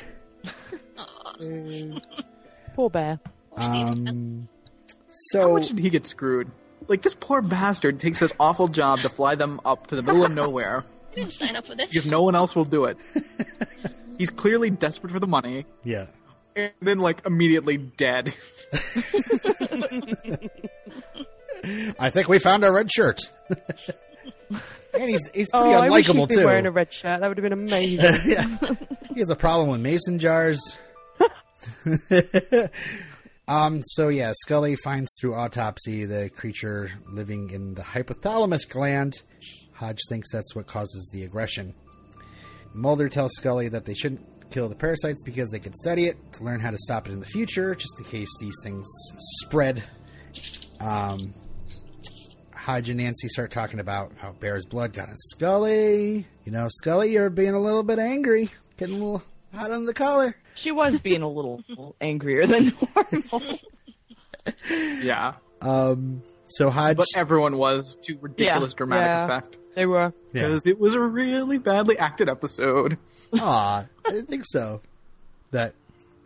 [1.40, 1.42] Aw.
[1.42, 2.02] Mm.
[2.74, 3.20] Poor bear.
[3.54, 3.86] Poor Steve.
[3.98, 4.48] Um,
[4.88, 4.94] How
[5.30, 6.50] so much did he get screwed?
[6.88, 10.24] Like this poor bastard takes this awful job to fly them up to the middle
[10.24, 11.86] of nowhere I didn't sign up for this.
[11.88, 12.96] because no one else will do it.
[14.18, 16.06] He's clearly desperate for the money, Yeah.
[16.56, 18.32] and then like immediately dead.
[21.98, 23.20] I think we found our red shirt.
[24.94, 26.44] and he's he's pretty Oh, pretty I wish he'd unlikable too.
[26.44, 27.20] wearing a red shirt.
[27.20, 28.20] That would have been amazing.
[28.24, 28.46] yeah.
[29.14, 30.76] He has a problem with mason jars.
[33.48, 33.82] um.
[33.84, 39.22] So yeah, Scully finds through autopsy the creature living in the hypothalamus gland.
[39.74, 41.74] Hodge thinks that's what causes the aggression.
[42.74, 46.44] Mulder tells Scully that they shouldn't kill the parasites because they could study it to
[46.44, 48.86] learn how to stop it in the future, just in case these things
[49.40, 49.82] spread.
[50.80, 51.34] Um,
[52.54, 56.26] Hodge and Nancy start talking about how Bear's blood got on Scully.
[56.44, 59.22] You know, Scully, you're being a little bit angry, getting a little
[59.54, 60.36] hot on the collar.
[60.54, 61.62] She was being a little
[62.00, 62.72] angrier than
[63.30, 63.58] normal.
[65.02, 68.76] Yeah, Um, so Hodge, but everyone was to ridiculous Yeah.
[68.76, 69.24] dramatic Yeah.
[69.24, 70.12] effect they were.
[70.32, 70.42] yeah.
[70.42, 72.98] because it was a really badly acted episode.
[73.38, 74.80] Aw, I didn't think so.
[75.52, 75.74] That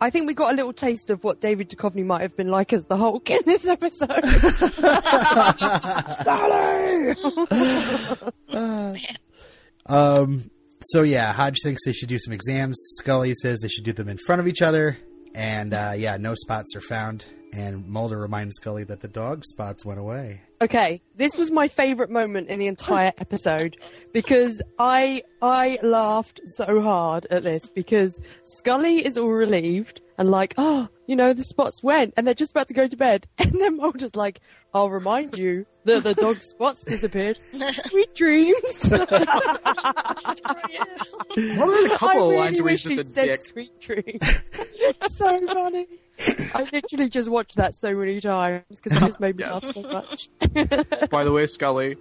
[0.01, 2.73] I think we got a little taste of what David Duchovny might have been like
[2.73, 4.09] as the Hulk in this episode.
[9.89, 12.77] Um, so yeah, Hodge thinks they should do some exams.
[12.97, 14.97] Scully says they should do them in front of each other.
[15.33, 17.25] And uh, yeah, no spots are found.
[17.53, 20.41] And Mulder reminds Scully that the dog spots went away.
[20.61, 23.77] Okay, this was my favorite moment in the entire episode
[24.13, 30.55] because I I laughed so hard at this because Scully is all relieved and like,
[30.57, 33.27] oh, you know, the spots went and they're just about to go to bed.
[33.39, 34.41] And then Mulder's like,
[34.73, 37.39] I'll remind you that the dog spots disappeared.
[37.85, 38.91] Sweet dreams.
[38.91, 39.25] Yeah.
[41.57, 43.45] Well, there's a couple I of really lines where he's wish just a said dick.
[43.45, 44.21] sweet dreams.
[45.11, 45.87] So funny.
[46.53, 49.63] I literally just watched that so many times because it just made me Yes.
[49.63, 51.09] laugh so much.
[51.09, 51.95] By the way, Scully,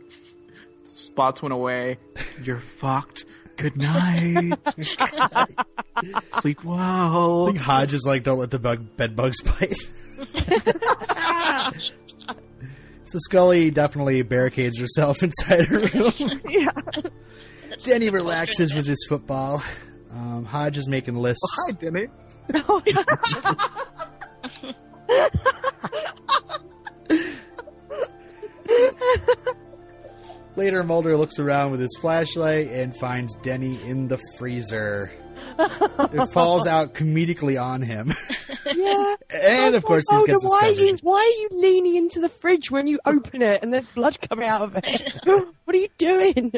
[0.84, 1.98] spots went away.
[2.42, 3.24] You're fucked.
[3.56, 4.52] Good night.
[6.34, 6.78] Sleep well.
[6.78, 7.46] I well.
[7.46, 9.76] think Hodge is like, don't let the bug bed bugs bite.
[13.04, 16.40] so Scully definitely barricades herself inside her room.
[16.48, 16.68] yeah.
[17.70, 19.62] That's Denny relaxes with his football.
[20.12, 21.42] Um, Hodge is making lists.
[21.66, 22.06] Hi, Denny.
[30.56, 35.12] Later, Mulder looks around with his flashlight and finds Denny in the freezer.
[35.58, 38.14] it falls out comedically on him.
[38.74, 39.16] yeah.
[39.30, 42.20] and of oh course, he Mulder, gets why are you why are you leaning into
[42.20, 45.20] the fridge when you open it and there's blood coming out of it?
[45.24, 46.52] what are you doing?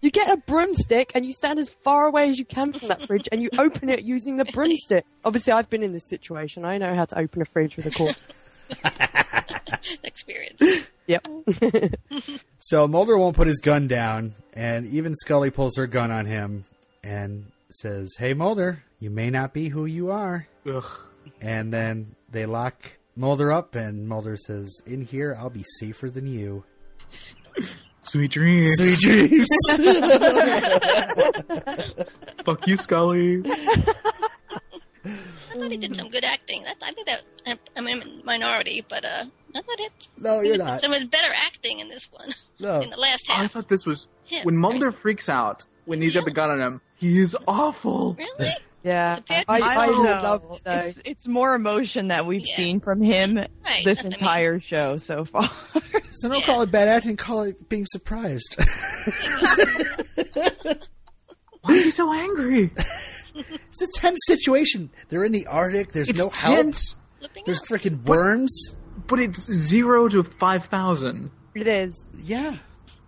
[0.00, 3.06] You get a broomstick and you stand as far away as you can from that
[3.06, 5.04] fridge and you open it using the broomstick.
[5.24, 6.64] Obviously, I've been in this situation.
[6.64, 8.24] I know how to open a fridge with a corpse.
[10.04, 10.86] experience.
[11.06, 11.26] Yep.
[12.60, 16.66] So Mulder won't put his gun down, and even Scully pulls her gun on him
[17.02, 20.84] and says, "Hey Mulder, you may not be who you are." Ugh.
[21.40, 26.26] And then they lock Mulder up, and Mulder says, "In here, I'll be safer than
[26.26, 26.64] you."
[28.02, 28.76] Sweet dreams.
[28.76, 29.46] Sweet dreams.
[32.44, 33.42] Fuck you, Scully.
[35.58, 36.62] I thought he did some good acting.
[36.64, 40.08] That's, I think that I'm, I'm in a minority, but uh, I thought it.
[40.18, 40.80] no, you're not.
[40.80, 42.32] Some of his better acting in this one.
[42.60, 42.80] No.
[42.80, 43.42] In the last half.
[43.44, 44.60] I thought this was Him, when right?
[44.72, 46.80] Mulder freaks out when he's got the gun on him.
[46.96, 48.14] He is awful.
[48.18, 48.52] Really?
[48.84, 49.18] Yeah.
[49.28, 50.20] I, I, I know.
[50.22, 50.60] love.
[50.64, 52.54] It's it's more emotion that we've Yeah.
[52.56, 53.46] seen from him Right,
[53.84, 54.12] this that's what I mean.
[54.14, 55.42] entire show so far.
[56.12, 56.46] So don't Yeah.
[56.46, 57.16] call it bad acting.
[57.16, 58.56] Call it being surprised.
[61.62, 62.70] Why is he so angry?
[63.38, 64.90] It's a tense situation.
[65.08, 65.92] They're in the Arctic.
[65.92, 66.56] There's It's no help.
[66.56, 68.74] tense, Flipping There's freaking worms.
[69.06, 71.30] but it's zero to five thousand.
[71.54, 72.08] It is.
[72.22, 72.56] Yeah.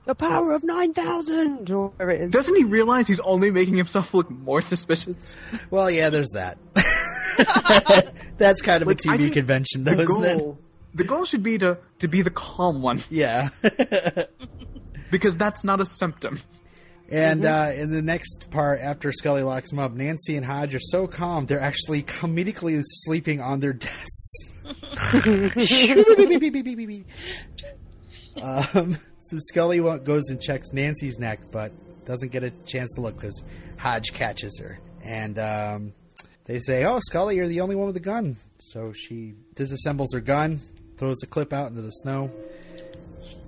[0.06, 1.70] The power of 9,000!
[1.70, 2.30] Or whatever it is.
[2.32, 5.36] Doesn't he realize he's only making himself look more suspicious?
[5.70, 6.08] Well, yeah.
[6.08, 6.58] There's that.
[8.38, 10.38] That's kind of Like, a I TV think convention, The though, isn't it?
[10.38, 10.58] goal,
[10.94, 13.50] the goal should be to to be the calm one Yeah.
[15.10, 16.40] because that's not a symptom.
[17.10, 20.80] And uh, in the next part, after Scully locks him up, Nancy and Hodge are
[20.80, 24.48] so calm they're actually comedically sleeping on their desks.
[28.42, 31.72] um, so Scully goes and checks Nancy's neck, but
[32.04, 33.42] doesn't get a chance to look because
[33.78, 34.78] Hodge catches her.
[35.04, 35.92] And um,
[36.44, 40.20] they say, "Oh, Scully, you're the only one with a gun." So she disassembles her
[40.20, 40.60] gun,
[40.98, 42.30] throws the clip out into the snow.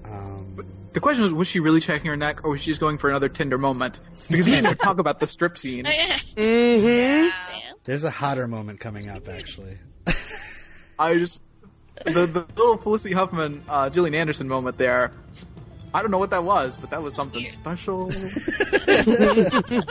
[0.05, 0.57] Um,
[0.93, 3.09] The question was, was she really checking her neck, or was she just going for
[3.09, 3.99] another Tinder moment?
[4.29, 5.87] Because we didn't talk about the strip scene.
[6.37, 6.87] Mm-hmm.
[6.87, 7.31] yeah.
[7.85, 9.79] there's a hotter moment coming up, actually.
[10.99, 11.43] I just
[12.05, 15.13] the, the little Felicity Huffman, uh, Gillian Anderson moment there.
[15.95, 17.53] I don't know what that was, but that was something Weird.
[17.53, 18.07] special.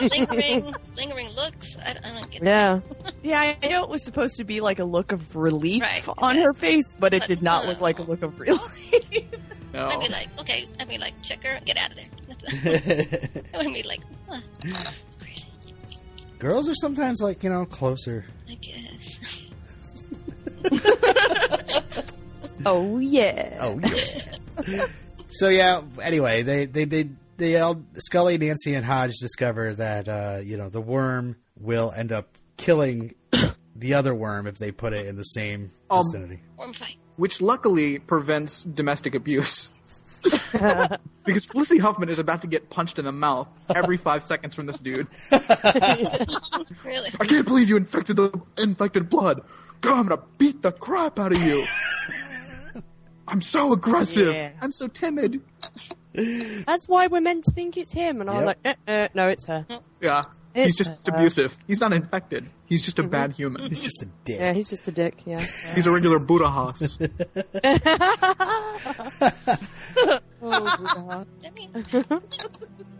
[0.00, 1.76] lingering, lingering looks.
[1.78, 2.50] I, I don't get that.
[2.50, 2.80] Yeah.
[3.22, 6.36] Yeah, I know it was supposed to be like a look of relief Right, on
[6.36, 6.42] yeah.
[6.42, 8.60] her face, but it But did not look like a look of relief.
[9.72, 9.88] No.
[9.88, 10.68] I'd be like, okay.
[10.78, 12.06] I'd be like, check her, get out of there.
[13.54, 14.40] I would be like, huh,
[15.18, 15.46] crazy.
[16.38, 18.24] Girls are sometimes like you know closer.
[18.48, 19.46] I guess.
[22.64, 23.56] Oh yeah.
[23.60, 23.80] Oh
[24.68, 24.86] yeah.
[25.28, 25.82] so yeah.
[26.00, 30.68] Anyway, they they they they all Scully, Nancy, and Hodge discover that uh, you know
[30.68, 33.14] the worm will end up killing
[33.76, 36.42] the other worm if they put it in the same Um, vicinity.
[36.56, 36.96] Worm fight.
[37.16, 39.70] Which luckily prevents domestic abuse.
[41.24, 44.66] because Felicity Huffman is about to get punched in the mouth every five seconds from
[44.66, 45.06] this dude.
[46.84, 47.10] Really?
[47.20, 49.42] I can't believe you infected the infected blood.
[49.80, 51.64] God, I'm gonna beat the crap out of you.
[53.28, 54.34] I'm so aggressive.
[54.34, 54.50] Yeah.
[54.60, 55.40] I'm so timid.
[56.14, 58.58] That's why we're meant to think it's him, and I'm Yep.
[58.64, 59.66] like, uh, uh, no, it's her.
[60.00, 60.24] Yeah.
[60.54, 61.14] He's just her.
[61.14, 61.56] abusive.
[61.66, 62.46] He's not infected.
[62.66, 63.68] He's just a bad human.
[63.68, 64.38] He's just a dick.
[64.38, 65.22] Yeah, he's just a dick.
[65.24, 65.44] Yeah.
[65.74, 66.98] He's a regular Buddha house.
[70.42, 71.24] oh, I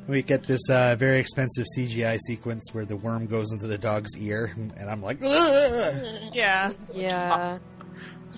[0.06, 4.16] We get this uh, very expensive CGI sequence where the worm goes into the dog's
[4.16, 6.72] ear, and I'm like, "Ugh." yeah.
[6.92, 7.58] yeah.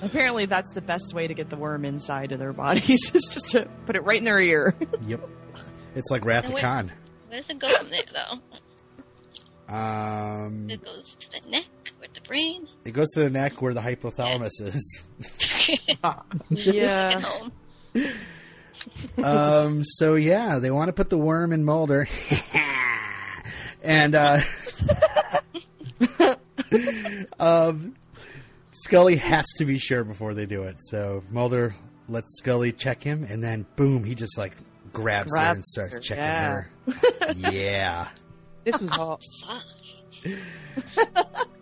[0.03, 3.51] Apparently, that's the best way to get the worm inside of their bodies is just
[3.51, 4.75] to put it right in their ear.
[5.07, 5.25] yep.
[5.95, 6.93] It's like Wrath of Khan.
[7.29, 8.59] where does it go from there, though?
[9.69, 11.65] Um, It goes to the neck
[12.01, 12.69] or the brain.
[12.85, 15.03] it goes to the neck where the hypothalamus is.
[16.51, 17.19] Yeah.
[19.23, 22.07] Um, so yeah, they want to put the worm in Mulder,
[23.83, 24.41] and uh,
[27.39, 27.95] um,
[28.73, 30.77] Scully has to be sure before they do it.
[30.81, 31.75] So Mulder
[32.09, 34.53] lets Scully check him, and then boom, he just like
[34.93, 36.51] grabs, her and starts her, checking yeah.
[36.53, 36.71] her.
[37.53, 38.09] yeah.
[38.65, 39.23] This was hot.
[39.45, 39.65] Massage.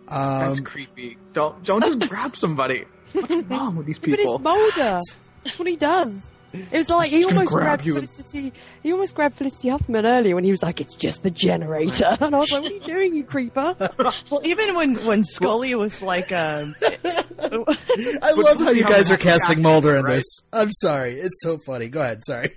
[0.07, 1.17] That's Um, creepy.
[1.33, 2.85] Don't don't just grab somebody.
[3.13, 4.39] What's wrong with these people?
[4.39, 4.85] But it's people?
[4.85, 5.01] Mulder.
[5.43, 6.31] That's what he does.
[6.53, 7.93] It was like he almost grab grabbed you.
[7.95, 8.53] Felicity.
[8.83, 12.35] He almost grabbed Felicity Huffman earlier when he was like, "It's just the generator," and
[12.35, 13.75] I was like, "What are you doing, you creeper?"
[14.29, 19.19] Well, even when when Scully was like, um, I love how you guys are have
[19.19, 20.17] to cast casting Mulder in right?
[20.17, 20.41] this.
[20.53, 21.89] I'm sorry, it's so funny.
[21.89, 22.21] Go ahead.
[22.23, 22.51] Sorry.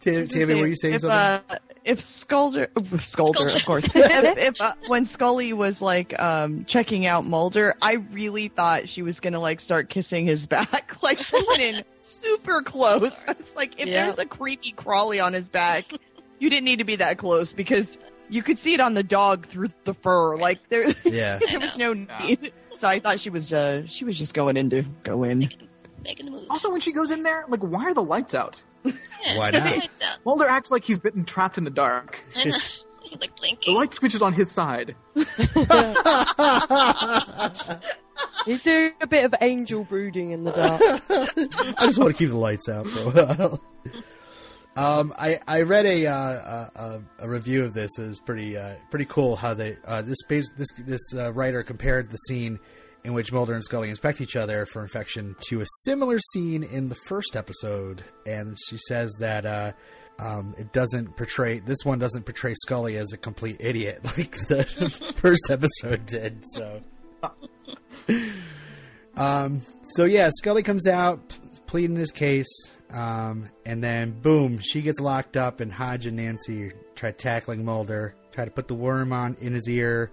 [0.00, 1.18] Tammy, Tammy, were you saying if, something?
[1.18, 3.46] Uh, if Sculder, Sculder, Sculder.
[3.56, 3.84] of course.
[3.94, 9.02] if if uh, when Scully was like um, checking out Mulder, I really thought she
[9.02, 10.96] was gonna like start kissing his back.
[11.02, 13.24] like she went in super close.
[13.28, 14.04] It's like if Yeah.
[14.04, 15.84] there's a creepy crawly on his back,
[16.38, 19.44] you didn't need to be that close because you could see it on the dog
[19.46, 20.36] through the fur.
[20.36, 21.38] Like there, yeah.
[21.48, 22.52] there was no need.
[22.76, 25.48] So I thought she was uh, she was just going in to go in.
[26.04, 26.46] Making a move.
[26.48, 28.62] Also, when she goes in there, like, why are the lights out?
[28.84, 28.92] Yeah,
[29.38, 29.64] Why not?
[29.64, 30.04] lights.
[30.24, 32.22] Mulder acts like he's been trapped in the dark.
[32.36, 32.56] I know.
[33.02, 33.74] He's like The blinking.
[33.74, 34.94] light switch is on his side.
[38.46, 40.80] He's doing a bit of angel brooding in the dark.
[41.78, 43.60] I just want to keep the lights out for a while.
[44.76, 47.98] Um, I, I read a, uh, a a a review of this.
[47.98, 51.62] It was pretty uh, pretty cool how they uh, this base, this this uh, writer
[51.62, 52.58] compared the scene
[53.04, 56.88] in which Mulder and Scully inspect each other for infection to a similar scene in
[56.88, 59.72] the first episode, and she says that uh,
[60.18, 64.64] um, it doesn't portray this one doesn't portray Scully as a complete idiot like the
[65.16, 66.42] first episode did.
[66.54, 66.82] So.
[69.16, 71.20] Um, so yeah, Scully comes out
[71.66, 72.48] pleading his case,
[72.90, 78.14] um, and then boom, she gets locked up, and Hodge and Nancy try tackling Mulder,
[78.32, 80.10] try to put the worm on in his ear,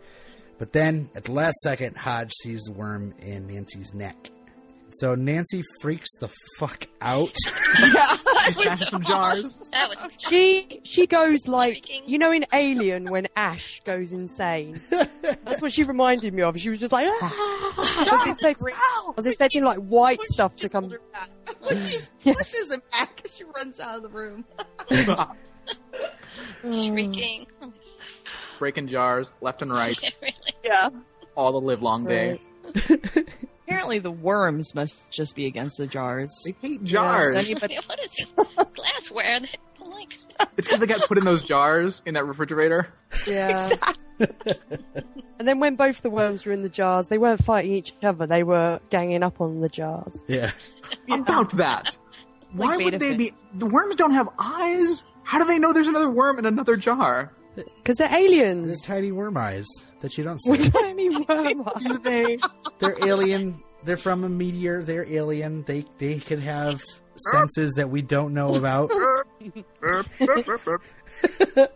[0.57, 4.31] but then at the last second, Hodge sees the worm in Nancy's neck.
[4.91, 7.35] So Nancy freaks the fuck out.
[8.47, 9.69] She smashes some jars.
[9.73, 12.03] That was She she goes like Shrieking.
[12.05, 14.79] you know in Alien when Ash goes insane.
[14.89, 16.57] That's what she reminded me of.
[16.57, 17.73] She was just like, ah!
[18.09, 20.93] I, was expecting, I was expecting like white stuff to come.
[21.69, 23.21] She pushes him back.
[23.29, 24.45] She runs out of the room.
[26.71, 27.47] shrieking.
[28.59, 30.33] Breaking jars left and right yeah, really.
[30.67, 30.89] Yeah.
[31.35, 32.39] all the live long day.
[33.67, 36.31] Apparently, the worms must just be against the jars.
[36.45, 37.33] They hate jars.
[37.35, 38.31] Yeah, Anybody- what is this
[38.73, 40.17] glassware that I don't like?
[40.57, 42.87] It's because they got put in those jars in that refrigerator.
[43.25, 43.69] Yeah.
[44.19, 48.25] and then when both the worms were in the jars, they weren't fighting each other.
[48.25, 50.17] They were ganging up on the jars.
[50.27, 50.51] yeah.
[51.11, 51.97] About that.
[52.53, 53.17] Why would they fish.
[53.17, 53.31] be?
[53.55, 55.03] The worms don't have eyes.
[55.23, 57.33] How do they know there's another worm in another jar?
[57.55, 58.81] Because they're They're aliens.
[58.81, 59.65] tiny worm eyes
[60.01, 60.69] that you don't What see.
[60.71, 61.69] tiny worm.
[61.77, 62.39] Do they?
[62.79, 64.83] They're alien they're from a meteor.
[64.83, 65.63] They're alien.
[65.63, 66.81] They they could have
[67.31, 68.91] senses that we don't know about.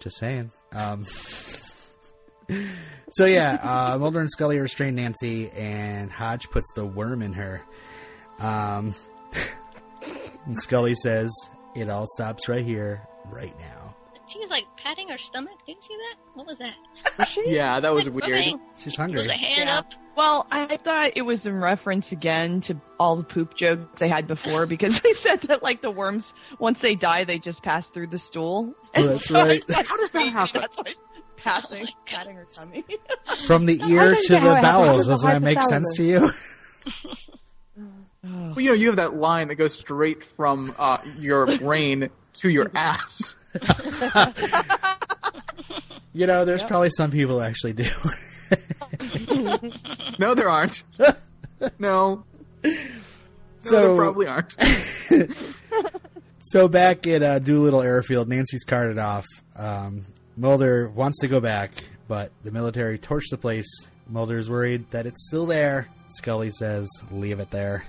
[0.00, 0.50] Just saying.
[0.72, 1.04] Um,
[3.10, 3.54] so yeah,
[3.92, 7.62] uh, Mulder and Scully restrain Nancy, and Hodge puts the worm in her.
[8.38, 8.94] Um,
[10.46, 11.30] and Scully says,
[11.76, 13.79] "It all stops right here, right now."
[14.32, 15.54] She was like patting her stomach.
[15.66, 16.16] Did you see that?
[16.34, 17.36] What was that?
[17.46, 18.30] Yeah, that was Like, weird.
[18.38, 18.60] rubbing.
[18.78, 19.20] She's There hungry.
[19.22, 19.78] was a hand Yeah.
[19.78, 19.92] up.
[20.16, 24.26] Well, I thought it was in reference again to all the poop jokes I had
[24.26, 28.08] before because they said that like the worms, once they die, they just pass through
[28.08, 28.74] the stool.
[28.96, 29.60] Oh, that's right.
[29.70, 30.60] How does that happen?
[30.60, 31.00] That's why she's
[31.36, 32.84] passing, Oh patting her tummy.
[33.46, 34.64] From the ear to the it happens.
[34.66, 34.96] How bowels.
[34.98, 36.30] does Doesn't that make sense to you?
[38.22, 42.50] Well, you know, you have that line that goes straight from uh, your brain to
[42.50, 43.34] your ass.
[46.12, 47.88] You know, there's probably some people who actually do.
[50.18, 50.82] No, there aren't.
[51.78, 52.24] No.
[52.64, 52.72] No,
[53.60, 54.56] So- there probably aren't.
[56.40, 59.24] So back at uh, Doolittle Airfield, Nancy's carted off.
[59.54, 60.04] Um,
[60.36, 61.70] Mulder wants to go back,
[62.08, 63.68] but the military torched the place.
[64.08, 65.86] Mulder is worried that it's still there.
[66.08, 67.84] Scully says, "Leave it there."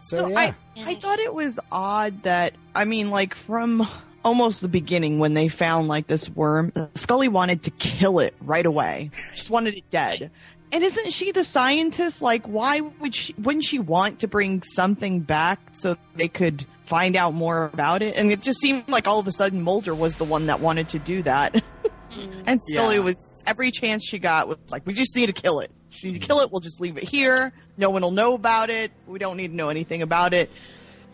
[0.00, 3.88] So, So yeah, I, I thought it was odd that I mean, like from
[4.24, 8.66] almost the beginning when they found like this worm, Scully wanted to kill it right
[8.66, 9.10] away.
[9.34, 10.30] Just wanted it dead.
[10.72, 12.22] And isn't she the scientist?
[12.22, 13.34] Like, why would she?
[13.38, 18.16] Wouldn't she want to bring something back so they could find out more about it?
[18.16, 20.88] And it just seemed like all of a sudden Mulder was the one that wanted
[20.90, 21.60] to do that,
[22.46, 23.00] and Scully Yeah.
[23.02, 23.16] was
[23.48, 25.72] every chance she got was like, "We just need to kill it.
[25.90, 26.52] Just need to kill it.
[26.52, 27.52] We'll just leave it here.
[27.76, 28.92] No one will know about it.
[29.08, 30.50] We don't need to know anything about it.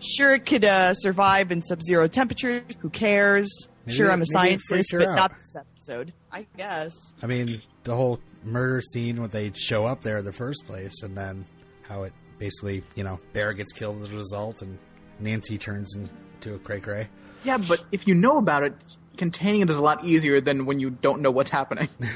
[0.01, 2.62] Sure, it could uh, survive in sub-zero temperatures.
[2.80, 3.49] Who cares?
[3.86, 5.16] Maybe sure, it- I'm a maybe it freaked scientist, but out.
[5.16, 6.12] not this episode.
[6.32, 6.92] I guess.
[7.22, 11.03] I mean, the whole murder scene when they show up there in the first place,
[11.03, 11.44] and then
[11.82, 14.78] how it basically, you know, Bear gets killed as a result, and
[15.20, 17.09] Nancy turns into a cray cray.
[17.44, 18.74] Yeah, but if you know about it,
[19.16, 21.88] containing it is a lot easier than when you don't know what's happening.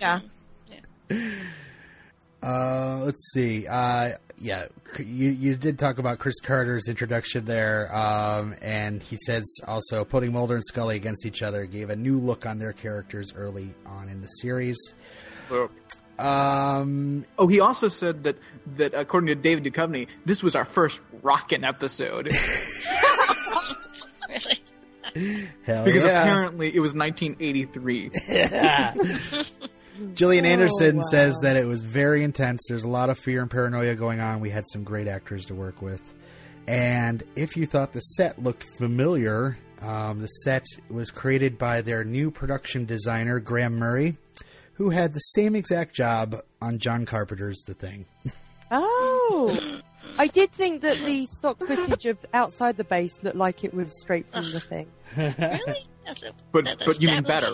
[0.00, 0.20] Yeah.
[2.42, 3.66] Uh, let's see.
[3.66, 4.66] Uh, yeah,
[4.98, 10.32] you you did talk about Chris Carter's introduction there, um, and he says also putting
[10.32, 14.08] Mulder and Scully against each other gave a new look on their characters early on
[14.08, 14.76] in the series.
[16.18, 18.36] Um, Oh, he also said that
[18.76, 22.30] that according to David Duchovny, this was our first rockin' episode
[25.16, 25.48] Really?
[25.64, 26.22] hell because yeah.
[26.22, 28.10] apparently it was 1983.
[30.14, 31.04] Gillian Anderson wow.
[31.10, 32.62] says that it was very intense.
[32.68, 34.40] There's a lot of fear and paranoia going on.
[34.40, 36.02] We had some great actors to work with.
[36.66, 42.04] And if you thought the set looked familiar, um, the set was created by their
[42.04, 44.16] new production designer, Graeme Murray,
[44.74, 48.06] who had the same exact job on John Carpenter's The Thing.
[48.70, 49.80] Oh,
[50.18, 54.00] I did think that the stock footage of outside the base looked like it was
[54.00, 54.86] straight from the thing.
[55.16, 55.86] Really?
[56.04, 57.50] That's a, But that's but you mean better.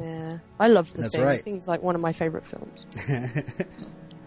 [0.00, 0.32] Established.
[0.32, 1.24] Yeah, I love the That's thing.
[1.24, 1.42] I right.
[1.44, 2.84] think it's like one of my favorite films.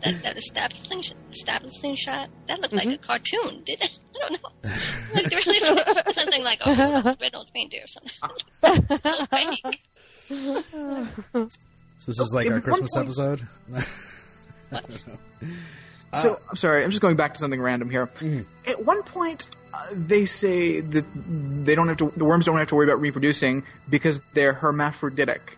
[0.03, 2.95] That, that establishing, sh- establishing shot, that looked like Mhm.
[2.95, 3.97] a cartoon, did it?
[4.21, 4.49] I don't know.
[5.15, 5.59] Like really
[6.13, 8.99] something like oh, red old reindeer or something.
[9.01, 9.81] so fake.
[11.99, 13.47] So this is like at our Christmas point- episode.
[16.15, 18.07] So I'm sorry, I'm just going back to something random here.
[18.07, 18.45] Mhm.
[18.67, 21.05] At one point, uh, they say that
[21.65, 22.11] they don't have to.
[22.17, 25.57] The worms don't have to worry about reproducing because they're hermaphroditic.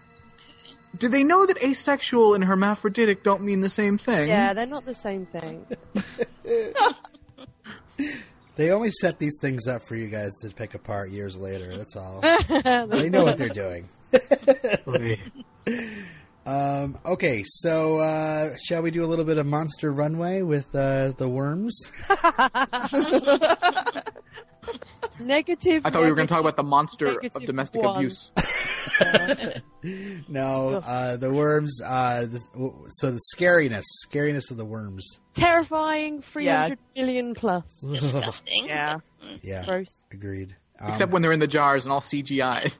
[0.97, 4.27] Do they know that asexual and hermaphroditic don't mean the same thing?
[4.29, 5.65] Yeah, they're not the same thing.
[8.55, 11.75] They only set these things up for you guys to pick apart years later.
[11.75, 12.21] That's all.
[12.49, 13.89] they know what they're doing.
[16.47, 21.13] Um, okay, so uh, shall we do a little bit of Monster Runway with uh,
[21.17, 21.91] the worms?
[25.19, 25.81] Negative.
[25.85, 27.95] I thought we were going to talk about the monster of domestic one.
[27.97, 28.31] abuse.
[30.27, 31.79] No, uh, the worms.
[31.81, 32.39] Uh, the,
[32.89, 35.19] so the scariness, scariness of the worms.
[35.33, 36.21] terrifying.
[36.21, 36.61] Three Yeah.
[36.63, 37.81] hundred million plus.
[37.91, 38.65] Disgusting.
[38.65, 38.97] Yeah.
[39.43, 40.03] Yeah, Gross.
[40.11, 40.55] agreed.
[40.79, 42.71] Um, Except when they're in the jars and all CGI.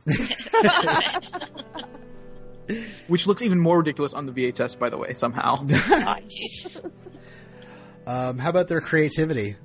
[3.08, 5.66] Which looks even more ridiculous on the VHS, by the way, somehow.
[8.08, 9.56] Um, how about their creativity?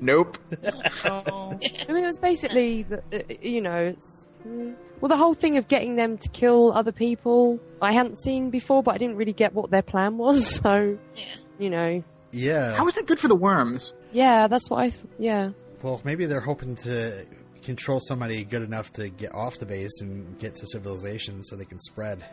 [0.00, 0.38] Nope.
[1.04, 1.54] I
[1.88, 5.68] mean, it was basically, the, uh, you know, it's, mm, well, the whole thing of
[5.68, 9.54] getting them to kill other people, I hadn't seen before, but I didn't really get
[9.54, 10.60] what their plan was.
[10.62, 11.24] So, Yeah.
[11.58, 12.74] you know, yeah.
[12.74, 13.94] How is that good for the worms?
[14.12, 15.50] yeah, that's what I, th- yeah.
[15.82, 17.24] Well, maybe they're hoping to
[17.62, 21.64] control somebody good enough to get off the base and get to civilization so they
[21.64, 22.24] can spread.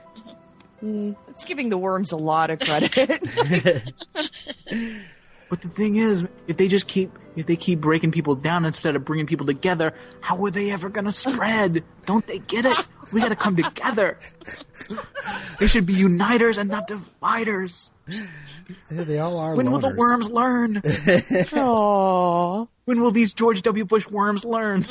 [0.82, 2.93] It's giving the worms a lot of credit.
[5.49, 8.95] But the thing is, if they just keep if they keep breaking people down instead
[8.95, 11.83] of bringing people together, how are they ever gonna spread?
[12.05, 12.87] Don't they get it?
[13.11, 14.17] We gotta come together.
[15.59, 17.91] They should be uniters and not dividers.
[18.07, 19.55] Yeah, they all are.
[19.55, 20.75] When will the worms learn?
[20.81, 22.67] Aww.
[22.85, 23.85] When will these George W.
[23.85, 24.81] Bush worms learn?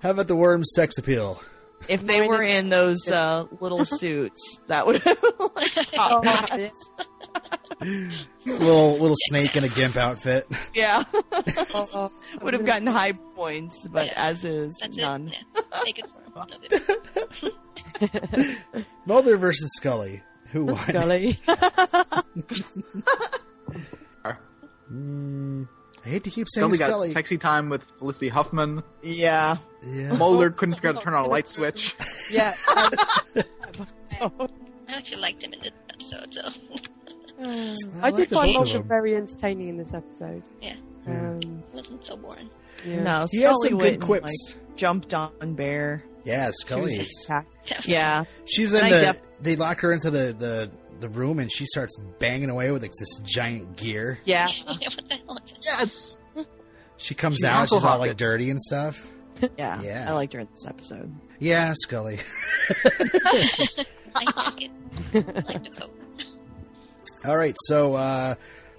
[0.00, 1.42] How about the worms' sex appeal?
[1.88, 5.18] if they were in those uh, little suits, that would have
[5.54, 6.70] like top notch.
[7.80, 10.46] Little little snake in a gimp outfit.
[10.74, 11.04] Yeah,
[12.42, 14.12] would have gotten high points, but Yeah.
[14.16, 15.28] as is, That's none.
[15.86, 15.98] it.
[18.00, 18.08] Yeah.
[18.74, 18.84] No.
[19.06, 20.22] Mulder versus Scully.
[20.52, 20.76] Who won?
[20.78, 21.40] Scully.
[24.92, 25.68] Mm,
[26.04, 27.08] I hate to keep saying Scully Scully.
[27.08, 28.82] got sexy time with Felicity Huffman.
[29.02, 30.12] Yeah, Yeah.
[30.16, 31.94] Mulder couldn't figure out to turn on a light switch.
[32.30, 32.54] yeah.
[32.68, 34.48] I
[34.88, 36.42] actually liked him in this episode, so
[37.40, 38.88] I, like did find both Mulder them.
[38.88, 40.42] very entertaining in this episode.
[40.60, 40.74] yeah,
[41.06, 42.50] Um, it wasn't so boring.
[42.84, 43.02] yeah.
[43.02, 44.32] no, He had Scully some went good and, quips.
[44.56, 46.02] like, jumped on Bear.
[46.24, 46.82] Yeah, Scully.
[46.82, 47.68] was is- attacked.
[47.68, 48.98] That was Yeah, She's in And the.
[48.98, 50.70] def- they lock her into the, the
[51.00, 54.18] the room, and she starts banging away with like this giant gear.
[54.24, 55.58] yeah, yeah, what the hell is that?
[55.62, 56.20] Yeah, it's
[56.96, 58.16] She comes She out, she's all like it.
[58.18, 59.12] dirty and stuff.
[59.56, 60.06] yeah, Yeah.
[60.10, 61.14] I liked her in this episode.
[61.38, 62.18] Yeah, Scully.
[64.14, 64.70] I like it.
[65.14, 65.94] I like the coat.
[67.28, 68.36] All right, so uh,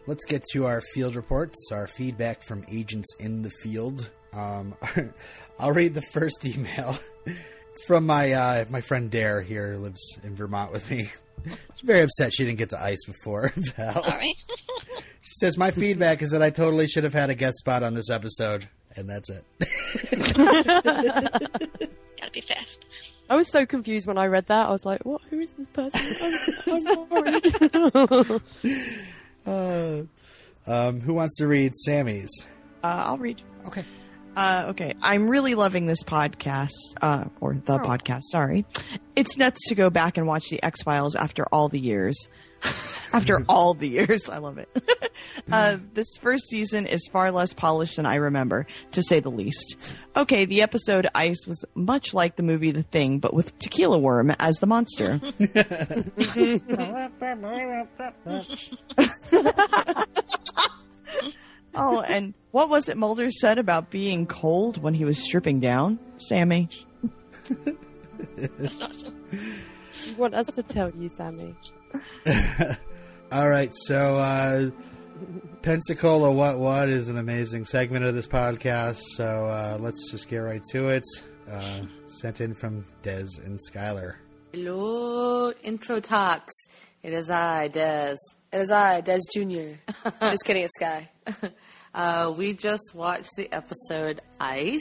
[0.08, 4.10] let's get to our field reports, our feedback from agents in the field.
[4.34, 4.74] Um,
[5.60, 6.98] I'll read the first email.
[7.72, 11.04] It's from my uh, my friend Dare here, who lives in Vermont with me.
[11.46, 13.54] She's very upset she didn't get to ice before.
[13.56, 14.02] Val.
[14.02, 14.34] All right.
[15.22, 17.94] She says my feedback is that I totally should have had a guest spot on
[17.94, 19.44] this episode, and that's it.
[22.48, 22.86] Gotta fast.
[23.30, 24.68] I was so confused when I read that.
[24.68, 25.22] I was like, "What?
[25.30, 26.02] Who is this person?"
[26.68, 28.42] I'm, I'm worried.
[29.46, 30.02] Uh,
[30.68, 32.30] um, who wants to read Sammy's?
[32.84, 33.42] Uh, I'll read.
[33.66, 33.84] Okay.
[34.36, 36.70] Uh, okay, I'm really loving this podcast,
[37.02, 37.80] uh, or the Oh.
[37.80, 38.22] podcast.
[38.32, 38.66] Sorry,
[39.16, 42.28] it's nuts to go back and watch the X Files after all the years.
[43.14, 44.70] after all the years, I love it.
[45.52, 49.76] uh, this first season is far less polished than I remember, to say the least.
[50.16, 54.32] Okay, the episode Ice was much like the movie The Thing, but with Tequila Worm
[54.40, 55.20] as the monster.
[61.76, 66.00] oh, and what was it Mulder said about being cold when he was stripping down?
[66.18, 66.70] Sammy?
[68.38, 69.16] That's awesome.
[70.06, 71.56] you want us to tell you, Sammy?
[73.32, 74.70] All right, so uh,
[75.62, 79.02] Pensacola What What is an amazing segment of this podcast.
[79.16, 81.04] So uh, let's just get right to it.
[81.50, 84.16] Uh, sent in from Des and Skylar.
[84.54, 86.54] Hello, Intro to X.
[87.04, 88.16] It is I, Des.
[88.52, 89.78] It is I, Des Jr.
[90.22, 91.10] Just kidding, it's Sky.
[91.94, 94.80] Uh, we just watched the episode Ice,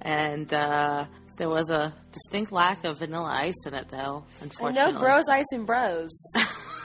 [0.00, 1.06] and uh,
[1.36, 4.24] there was a distinct lack of vanilla ice in it, though.
[4.40, 6.10] And Unfortunately, no bros, ice, and bros.
[6.36, 6.44] I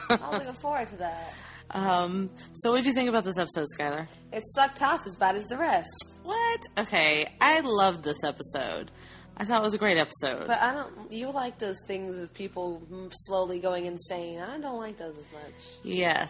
[0.10, 1.34] was looking forward to that.
[1.72, 4.08] Um, so, what did you think about this episode, Skylar?
[4.32, 5.90] It sucked half as bad as the rest.
[6.24, 6.62] What?
[6.80, 8.92] Okay, I loved this episode.
[9.40, 10.48] I thought it was a great episode.
[10.48, 11.12] But I don't.
[11.12, 12.82] You like those things of people
[13.12, 14.40] slowly going insane.
[14.40, 15.54] I don't like those as much.
[15.84, 16.30] Yes,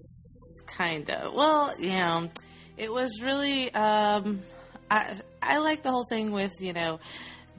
[0.65, 1.33] kind of.
[1.33, 2.29] Well, you know,
[2.75, 3.73] it was really.
[3.73, 4.41] Um,
[4.89, 6.99] I I like the whole thing with you know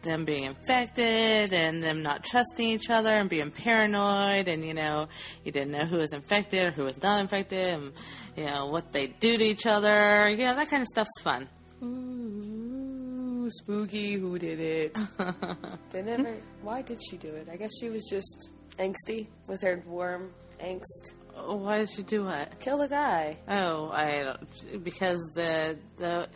[0.08, 5.08] them being infected and them not trusting each other and being paranoid and you know
[5.44, 7.92] you didn't know who was infected or who was not infected and
[8.36, 10.28] you know what they do to each other.
[10.28, 11.48] You know that kind of stuff's fun.
[11.82, 14.14] Ooh, spooky.
[14.14, 14.98] Who did it?
[15.90, 16.34] they never.
[16.62, 17.48] Why did she do it?
[17.50, 21.12] I guess she was just angsty with her warm angst.
[21.46, 22.60] Why did she do what?
[22.60, 23.38] Kill the guy.
[23.48, 26.28] Oh, I don't because the the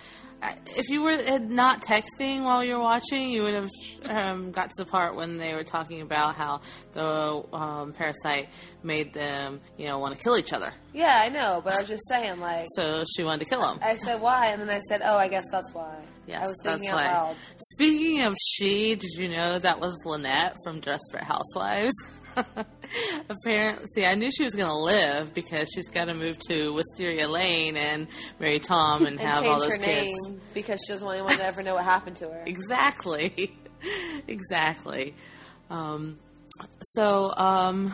[0.66, 3.70] if you were not texting while you were watching, you would have
[4.08, 6.60] um, got to the part when they were talking about how
[6.92, 8.48] the um, parasite
[8.82, 10.72] made them, you know, want to kill each other.
[10.92, 13.78] Yeah, I know, but I was just saying, like, So she wanted to kill him.
[13.82, 15.96] I said why, and then I said, oh, I guess that's why.
[16.26, 17.28] Yes, I was thinking that's out why.
[17.28, 17.36] loud.
[17.72, 21.94] Speaking of she, did you know that was Lynette from Desperate Housewives?
[23.28, 26.72] Apparently, see, I knew she was going to live because she's got to move to
[26.72, 28.06] Wisteria Lane and
[28.38, 30.14] marry Tom and, And have all those her kids.
[30.28, 32.42] name because she doesn't want anyone to ever know what happened to her.
[32.46, 33.56] Exactly.
[34.28, 35.14] exactly.
[35.70, 36.18] Um,
[36.80, 37.92] so, um,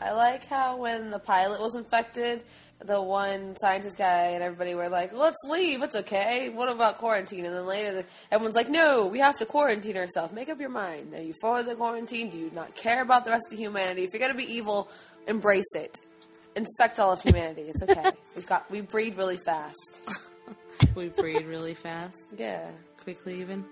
[0.00, 2.42] I like how when the pilot was infected,
[2.84, 5.82] the one scientist guy and everybody were like, "Let's leave.
[5.82, 6.50] It's okay.
[6.50, 10.32] What about quarantine?" And then later, the, everyone's like, "No, we have to quarantine ourselves.
[10.32, 11.14] Make up your mind.
[11.14, 12.30] Are you for the quarantine?
[12.30, 14.04] Do you not care about the rest of humanity?
[14.04, 14.88] If you're gonna be evil,
[15.26, 15.98] embrace it.
[16.56, 17.62] Infect all of humanity.
[17.62, 18.10] It's okay.
[18.36, 20.08] We've got we breed really fast.
[20.94, 22.68] we breed really fast, Yeah.
[23.02, 23.64] quickly even.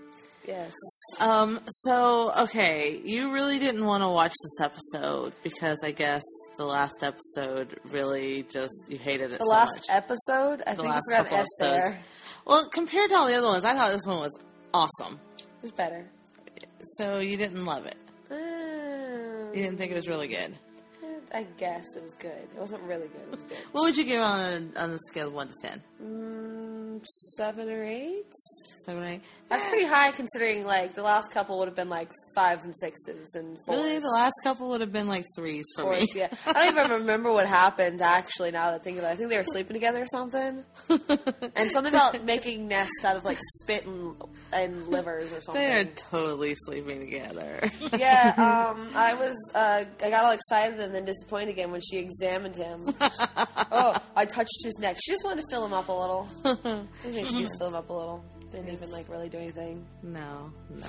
[0.46, 0.72] Yes.
[1.20, 6.22] Um, so, okay, you really didn't want to watch this episode because I guess
[6.56, 10.62] the last episode really just, you hated it the so last episode?
[10.66, 12.00] I the think last it's couple S there.
[12.44, 14.36] Well, compared to all the other ones, I thought this one was
[14.74, 15.20] awesome.
[15.38, 16.06] It was better.
[16.96, 17.96] So you didn't love it?
[18.30, 20.56] Um, you didn't think it was really good?
[21.04, 22.32] Eh, I guess it was good.
[22.32, 23.22] It wasn't really good.
[23.22, 23.58] It was good.
[23.70, 25.82] what would you give on, on a scale of 1 to 10?
[26.02, 28.24] Mm, 7 or 8?
[28.84, 29.20] seven, eight.
[29.48, 33.34] That's pretty high considering like the last couple would have been like fives and sixes
[33.34, 33.78] and fours.
[33.78, 36.20] Really, the last couple would have been like threes for fours, me.
[36.20, 38.50] yeah, I don't even remember what happened actually.
[38.50, 41.70] Now that I think about it, I think they were sleeping together or something, and
[41.70, 44.14] something about making nests out of like spit and,
[44.52, 45.62] and livers or something.
[45.62, 47.70] They are totally sleeping together.
[47.96, 51.98] yeah, um, I was uh, I got all excited and then disappointed again when she
[51.98, 52.94] examined him.
[53.00, 54.96] oh, I touched his neck.
[55.02, 56.28] She just wanted to fill him up a little.
[57.02, 58.24] There's an to fill him up a little.
[58.52, 59.84] Didn't even like really do anything.
[60.02, 60.86] No, no.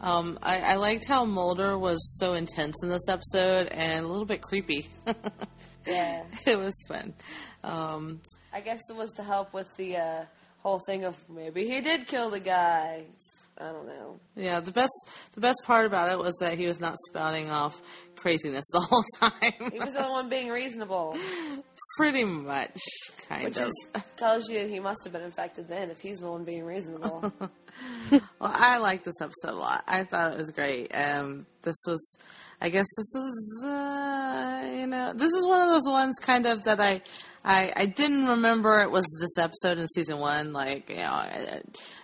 [0.00, 4.26] Um, I, I liked how Mulder was so intense in this episode and a little
[4.26, 4.88] bit creepy.
[5.86, 7.14] Yeah, it was fun.
[7.64, 8.20] Um,
[8.52, 10.24] I guess it was to help with the uh,
[10.58, 13.06] whole thing of maybe he did kill the guy.
[13.56, 14.20] I don't know.
[14.36, 14.92] yeah, the best
[15.32, 17.80] the best part about it was that he was not spouting off
[18.20, 19.70] craziness the whole time.
[19.72, 21.16] He was the one being reasonable,
[21.96, 22.78] Pretty much,
[23.28, 23.66] kind which of.
[23.68, 27.32] is, tells you he must have been infected then if he's the one being reasonable.
[28.10, 29.84] Well, I liked this episode a lot.
[29.86, 30.92] I thought it was great.
[30.94, 32.18] Um, this was,
[32.62, 36.62] I guess, this is, uh, you know, this is one of those ones kind of
[36.64, 37.00] that I,
[37.42, 40.52] I, I didn't remember it was this episode in season one.
[40.52, 41.60] Like, you know, I,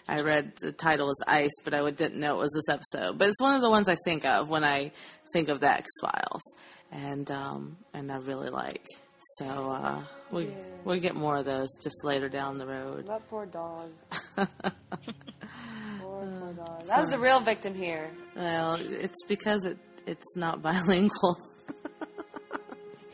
[0.09, 3.19] I read the title was Ice, but I didn't know it was this episode.
[3.19, 4.93] But it's one of the ones I think of when I
[5.35, 6.43] think of the X Files,
[6.91, 8.87] and um, and I really like.
[9.39, 10.51] So uh, we Yeah.
[10.85, 13.07] we'll get more of those just later down the road.
[13.09, 13.91] that poor dog.
[14.37, 14.47] poor,
[16.01, 16.87] poor dog.
[16.87, 18.11] That was the real victim here.
[18.35, 19.77] Well, it's because it
[20.07, 21.37] it's not bilingual.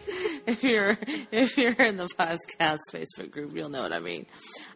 [0.47, 0.99] if you're
[1.31, 4.27] if you're in the podcast Facebook group, you'll know what I mean.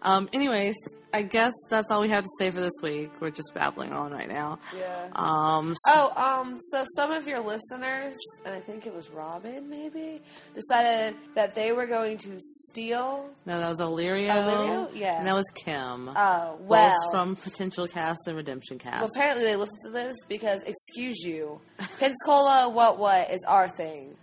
[0.03, 0.75] Um, anyways,
[1.17, 3.11] I guess that's all we have to say for this week.
[3.21, 4.59] We're just babbling on right now.
[4.79, 5.09] Yeah.
[5.14, 8.14] Um, so- Oh, um, so some of your listeners,
[8.45, 10.21] and I think it was Robin, maybe,
[10.55, 13.31] decided that they were going to steal.
[13.47, 14.29] no, that was Illyrio.
[14.31, 14.89] Illyrio?
[14.95, 15.19] Yeah.
[15.19, 16.11] and that was Kim.
[16.14, 17.11] Oh, Both well.
[17.11, 19.01] from Potential Cast and Redemption Cast.
[19.01, 21.61] Well, apparently they listened to this because, excuse you,
[21.99, 24.17] Pensacola, what what is our thing.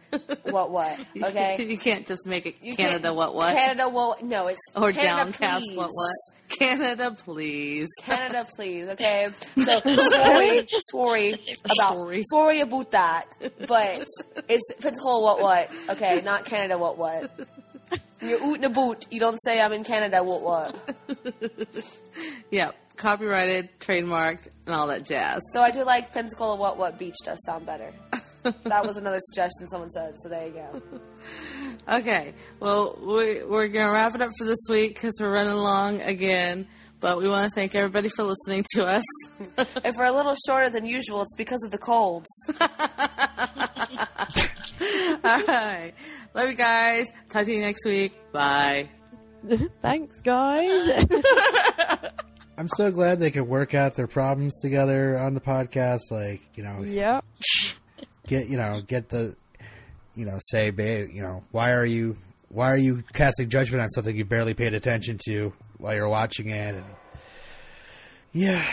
[0.52, 1.00] What what?
[1.24, 1.66] Okay.
[1.68, 3.12] you can't just make it Canada.
[3.14, 3.56] What what?
[3.56, 4.24] Canada, what?
[4.24, 5.64] No, it's or Canada, Downcast.
[5.66, 5.76] please.
[5.78, 6.12] What what?
[6.60, 7.89] Canada, please.
[8.01, 8.88] Canada, please.
[8.88, 9.30] Okay.
[9.56, 11.34] So sorry, sorry
[11.66, 12.24] about Sorry.
[12.30, 13.26] sorry about that,
[13.68, 14.08] but
[14.47, 15.70] it's Pensacola, what what?
[15.89, 17.32] Okay, not Canada, what what?
[18.22, 19.06] You're oot in a boot.
[19.12, 20.97] You don't say I'm in Canada, what what?
[22.51, 25.41] Yep, copyrighted, trademarked, and all that jazz.
[25.54, 27.91] So I do like Pensacola, what what beach does sound better.
[28.66, 30.16] That was another suggestion someone said.
[30.22, 30.82] So there you go.
[31.88, 35.52] Okay, well, we, we're going to wrap it up for this week because we're running
[35.52, 36.68] along again.
[37.02, 39.04] But we want to thank everybody for listening to us.
[39.58, 42.30] If we're a little shorter than usual, it's because of the colds.
[45.24, 45.94] all right.
[46.34, 47.08] Love you guys.
[47.30, 48.14] Talk to you next week.
[48.32, 48.88] Bye.
[49.82, 51.06] Thanks, guys.
[52.58, 56.10] I'm so glad they could work out their problems together on the podcast.
[56.10, 57.26] Like, you know, yep.
[58.26, 59.36] get you know, get the,
[60.16, 62.18] you know, say, you know, why are you,
[62.49, 66.49] why are you casting judgment on something you barely paid attention to while you're watching
[66.49, 66.76] it?
[66.76, 66.86] And
[68.32, 68.64] yeah,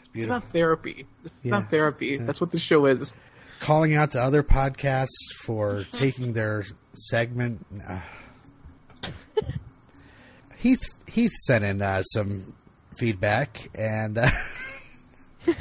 [0.00, 0.36] It's beautiful.
[0.38, 1.06] about therapy.
[1.24, 1.56] It's Yeah.
[1.58, 2.16] about therapy.
[2.18, 3.14] That's what the show is.
[3.60, 5.08] Calling out to other podcasts
[5.42, 7.64] for taking their segment.
[7.86, 8.00] Uh,
[10.58, 12.54] Heath Heath sent in uh, some
[12.98, 14.28] feedback, and uh,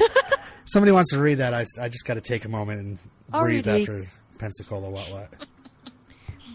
[0.65, 1.53] somebody wants to read that.
[1.53, 2.99] I, I just got to take a moment and
[3.31, 4.07] I'll breathe read after
[4.45, 4.91] Pensacola.
[4.91, 5.47] What what?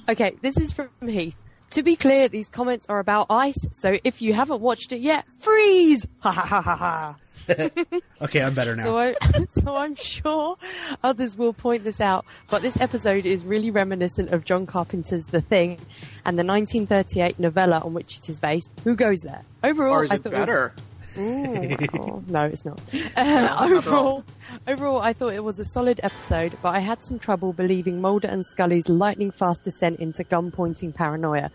[0.09, 1.35] Okay, this is from Heath.
[1.71, 5.25] To be clear, these comments are about ice, so if you haven't watched it yet,
[5.41, 6.07] freeze!
[6.21, 7.17] Ha ha ha ha ha.
[8.23, 8.85] Okay, I'm better now.
[8.85, 9.15] So, I,
[9.51, 10.57] so I'm sure
[11.03, 15.41] others will point this out, but this episode is really reminiscent of John Carpenter's The
[15.41, 15.71] Thing
[16.25, 18.71] and the 1938 novella on which it is based.
[18.85, 19.43] Who goes there?
[19.65, 20.75] Overall, Or is I it thought better?
[21.19, 22.81] Ooh, oh, no, it's not.
[23.17, 24.25] Uh, overall,
[24.67, 28.29] overall, I thought it was a solid episode, but I had some trouble believing Mulder
[28.29, 31.51] and Scully's lightning fast descent into gun pointing paranoia.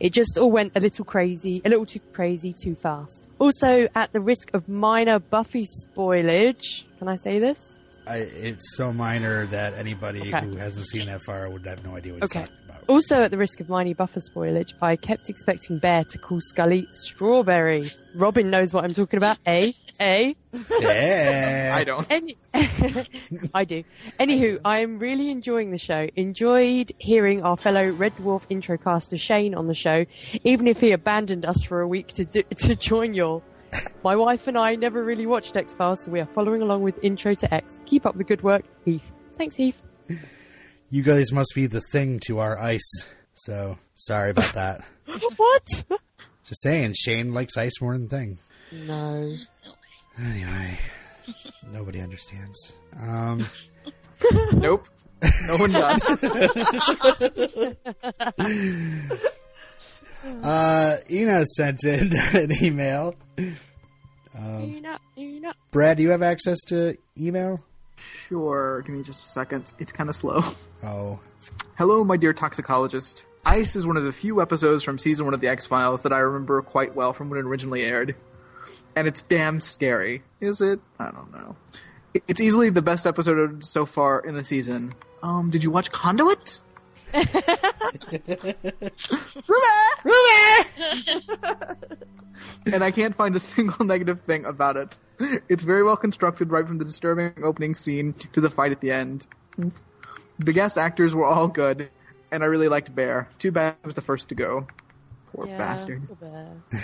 [0.00, 3.28] It just all went a little crazy, a little too crazy, too fast.
[3.38, 7.76] Also, at the risk of minor Buffy spoilage, can I say this?
[8.06, 10.40] I, it's so minor that anybody Okay.
[10.46, 12.46] who hasn't seen that far would have no idea what Okay.
[12.90, 13.18] He's talking about.
[13.18, 16.86] Also, at the risk of minor Buffy spoilage, I kept expecting Bear to call Scully
[16.92, 17.90] Strawberry.
[18.14, 19.38] Robin knows what I'm talking about.
[19.46, 19.72] Eh?
[19.98, 20.34] Eh?
[20.80, 21.74] Yeah.
[21.76, 22.06] I don't.
[22.10, 22.36] Any-
[23.54, 23.84] I do.
[24.18, 26.08] Anywho, I'm really enjoying the show.
[26.16, 30.06] Enjoyed hearing our fellow Red Dwarf intro caster Shane on the show,
[30.44, 33.42] even if he abandoned us for a week to do, to join y'all.
[34.02, 36.98] My wife and I never really watched X Files, so we are following along with
[37.04, 37.78] Intro to X.
[37.86, 39.12] Keep up the good work, Heath.
[39.36, 39.80] Thanks, Heath.
[40.92, 42.90] You guys must be the thing to our ice.
[43.34, 44.82] So sorry about that.
[45.36, 45.84] what?
[46.44, 48.38] Just saying, Shane likes ice more than thing.
[48.72, 49.32] No.
[50.18, 50.78] Anyway,
[51.70, 52.72] nobody understands.
[53.00, 53.46] Um,
[54.52, 54.86] Nope.
[55.46, 56.02] No one does.
[60.42, 63.14] uh, Ina sent in an email.
[63.38, 63.54] you
[64.80, 65.52] know, you know.
[65.70, 67.62] Brad, do you have access to email?
[68.30, 68.82] Sure.
[68.86, 69.72] Give me just a second.
[69.78, 70.40] It's kind of slow.
[70.82, 71.20] Oh,
[71.76, 73.26] Hello, my dear toxicologist.
[73.44, 76.12] Ice is one of the few episodes from season one of The X Files that
[76.12, 78.16] I remember quite well from when it originally aired.
[78.96, 80.22] And it's damn scary.
[80.40, 80.80] Is it?
[80.98, 81.54] I don't know.
[82.28, 84.94] It's easily the best episode so far in the season.
[85.22, 86.62] Um, did you watch Conduit?
[92.66, 94.98] And I can't find a single negative thing about it.
[95.48, 98.90] It's very well constructed right from the disturbing opening scene to the fight at the
[98.90, 99.26] end.
[100.38, 101.90] The guest actors were all good,
[102.32, 103.28] and I really liked Bear.
[103.38, 104.66] Too bad I was the first to go.
[105.26, 106.02] Poor Yeah, bastard.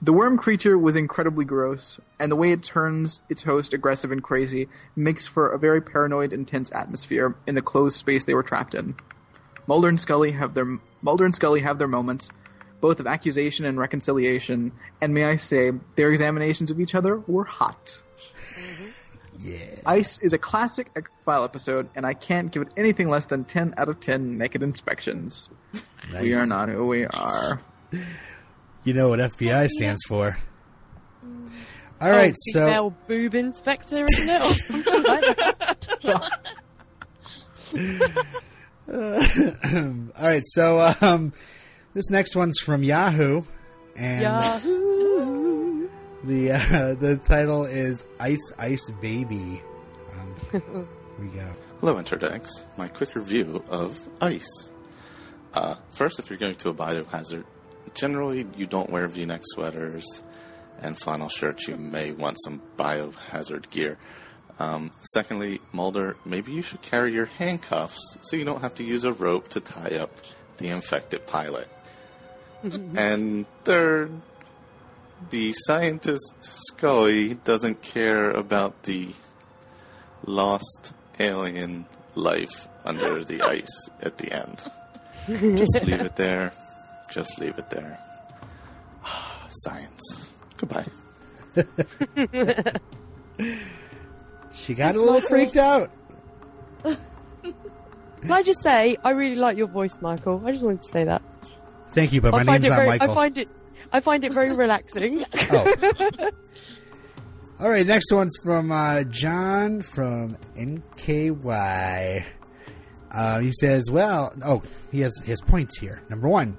[0.00, 4.22] The worm creature was incredibly gross, and the way it turns its host aggressive and
[4.22, 8.76] crazy makes for a very paranoid, intense atmosphere in the closed space they were trapped
[8.76, 8.94] in.
[9.68, 10.64] Mulder and Scully have their
[11.02, 12.30] Mulder and Scully have their moments,
[12.80, 17.44] both of accusation and reconciliation, and may I say, their examinations of each other were
[17.44, 18.02] hot.
[18.54, 19.48] Mm-hmm.
[19.48, 19.66] yeah.
[19.84, 23.74] Ice is a classic X-File episode, and I can't give it anything less than 10
[23.76, 25.50] out of 10 naked inspections.
[26.18, 27.60] We are not who we are.
[28.84, 30.38] You know what FBI stands for.
[31.22, 31.50] Oh,
[32.00, 34.44] All right, oh, so female boob inspector, isn't it?
[38.88, 40.12] Or something like that.
[40.18, 41.32] all right, so um,
[41.94, 43.42] this next one's from Yahoo,
[43.96, 45.88] and Yahoo!
[46.24, 49.62] the uh, the title is Ice Ice Baby.
[50.18, 50.86] Um, here
[51.18, 51.52] we go.
[51.80, 52.66] Hello, Intro to X.
[52.76, 54.72] My quick review of ice.
[55.54, 57.44] Uh, first, if you're going to a biohazard,
[57.94, 60.22] generally you don't wear V-neck sweaters
[60.80, 61.68] and flannel shirts.
[61.68, 63.98] You may want some biohazard gear.
[64.58, 69.04] Um, secondly, Mulder, maybe you should carry your handcuffs so you don't have to use
[69.04, 70.10] a rope to tie up
[70.56, 71.68] the infected pilot.
[72.62, 74.10] and third,
[75.30, 79.10] the scientist Scully doesn't care about the
[80.24, 84.62] lost alien life under the ice at the end.
[85.56, 86.52] Just leave it there.
[87.10, 87.98] Just leave it there.
[89.48, 90.26] Science.
[90.56, 90.86] Goodbye.
[94.52, 95.90] She got a little freaked out.
[96.82, 100.42] Can I just say, I really like your voice, Michael.
[100.44, 101.22] I just wanted to say that.
[101.90, 103.12] Thank you, but my name's not very, Michael.
[103.12, 103.48] I find it,
[103.92, 105.24] I find it very relaxing.
[105.50, 105.74] Oh.
[107.60, 112.24] All right, next one's from uh, John from NKY.
[113.10, 116.02] Uh, he says, "Well, oh, he has his points here.
[116.08, 116.56] Number one,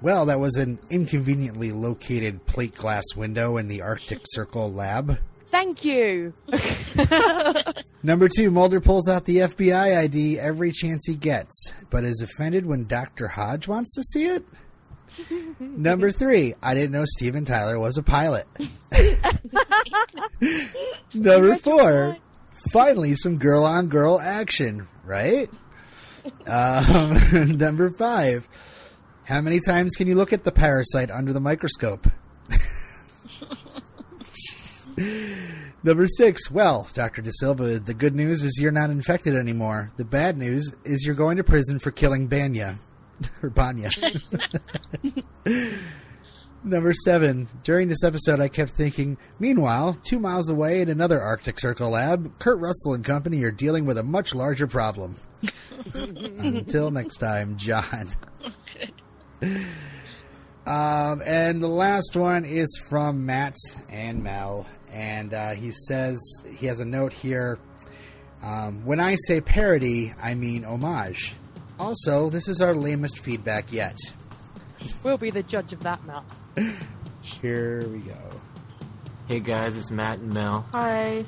[0.00, 5.18] well, that was an inconveniently located plate glass window in the Arctic Circle lab.
[5.50, 6.34] Thank you.
[8.02, 12.66] Number two, Mulder pulls out the FBI ID every chance he gets, but is offended
[12.66, 13.28] when Dr.
[13.28, 14.44] Hodge wants to see it.
[15.60, 18.46] Number three, I didn't know Steven Tyler was a pilot.
[21.14, 22.16] Number four,
[22.72, 25.50] finally some girl on girl action, right?
[26.46, 28.48] Um, number five,
[29.24, 32.06] how many times can you look at the parasite under the microscope?
[35.82, 37.22] Number six, well, Dr.
[37.22, 39.92] Da Silva, the good news is you're not infected anymore.
[39.96, 42.76] The bad news is you're going to prison for killing Bania.
[43.42, 43.88] or Bania.
[46.64, 51.60] Number seven, during this episode, I kept thinking, meanwhile, two miles away in another Arctic
[51.60, 55.14] Circle lab, Kurt Russell and company are dealing with a much larger problem.
[55.94, 58.08] Until next time, John.
[60.68, 63.56] Um, and the last one is from Matt
[63.88, 66.18] and Mel, and uh, he says
[66.56, 67.58] he has a note here.
[68.42, 71.34] Um, when I say parody, I mean homage.
[71.78, 73.96] Also, this is our lamest feedback yet.
[75.02, 76.24] We'll be the judge of that, Matt.
[77.22, 78.16] Here we go.
[79.26, 81.26] Hey guys, it's Matt and Mel, Hi.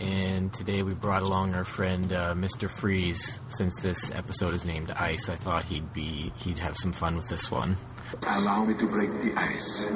[0.00, 2.70] and today we brought along our friend uh, Mr.
[2.70, 3.40] Freeze.
[3.48, 7.28] Since this episode is named Ice, I thought he'd be he'd have some fun with
[7.28, 7.76] this one.
[8.26, 9.90] Allow me to break the ice.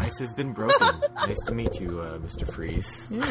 [0.00, 1.00] Ice has been broken.
[1.26, 2.50] nice to meet you, uh, Mr.
[2.52, 3.06] Freeze.
[3.10, 3.22] Yeah.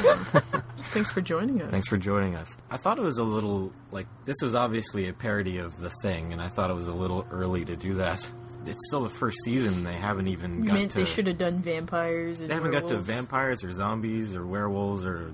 [0.94, 1.72] Thanks for joining us.
[1.72, 2.58] Thanks for joining us.
[2.70, 6.34] I thought it was a little like this was obviously a parody of the thing,
[6.34, 8.20] and I thought it was a little early to do that.
[8.66, 9.84] It's still the first season.
[9.84, 11.00] They haven't even You got meant to.
[11.00, 15.06] they should have done vampires and They haven't got to vampires or zombies or werewolves
[15.06, 15.34] or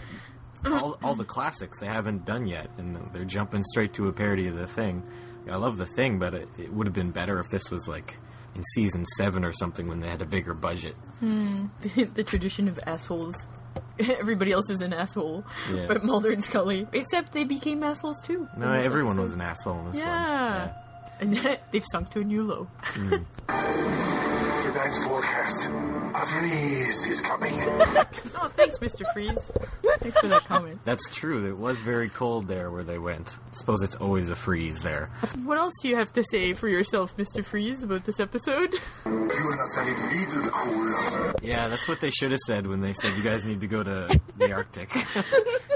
[0.66, 4.46] all, all the classics they haven't done yet, and they're jumping straight to a parody
[4.48, 5.02] of the thing.
[5.50, 8.18] I love the thing, but it, it would have been better if this was like
[8.54, 10.94] in season seven or something when they had a bigger budget.
[11.20, 11.66] Hmm.
[12.14, 13.46] the tradition of assholes.
[14.00, 15.86] Everybody else is an asshole, Yeah.
[15.86, 18.48] but Mulder and Scully, except they became assholes too.
[18.56, 19.22] No, everyone episode.
[19.22, 20.66] was an asshole in this Yeah.
[20.66, 20.74] one.
[21.20, 21.34] And
[21.72, 22.66] they've sunk to a new low.
[22.94, 23.24] Mm.
[24.72, 25.68] Tonight's forecast.
[26.14, 27.54] A freeze is coming.
[28.42, 29.04] Oh, thanks, Mr.
[29.12, 29.52] Freeze.
[29.98, 30.80] Thanks for that comment.
[30.86, 31.46] That's true.
[31.50, 33.36] It was very cold there where they went.
[33.52, 35.10] I suppose it's always a freeze there.
[35.44, 37.44] What else do you have to say for yourself, Mr.
[37.44, 38.72] Freeze, about this episode?
[39.04, 41.34] You are not sending me to the cold.
[41.42, 43.82] Yeah, that's what they should have said when they said you guys need to go
[43.82, 44.90] to the Arctic.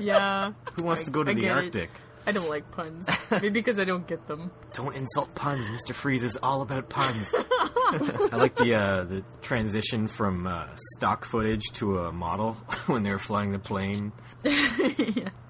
[0.01, 0.53] Yeah.
[0.77, 1.91] Who wants I- to go to I the Arctic?
[1.91, 1.91] it.
[2.27, 2.29] Arctic?
[2.29, 3.09] I don't like puns.
[3.31, 4.51] Maybe because I don't get them.
[4.73, 5.69] Don't insult puns.
[5.69, 5.95] Mr.
[5.95, 7.35] Freeze is all about puns.
[7.93, 10.67] I like the uh, the transition from uh,
[10.97, 12.55] stock footage to a model
[12.87, 14.13] when they were flying the plane.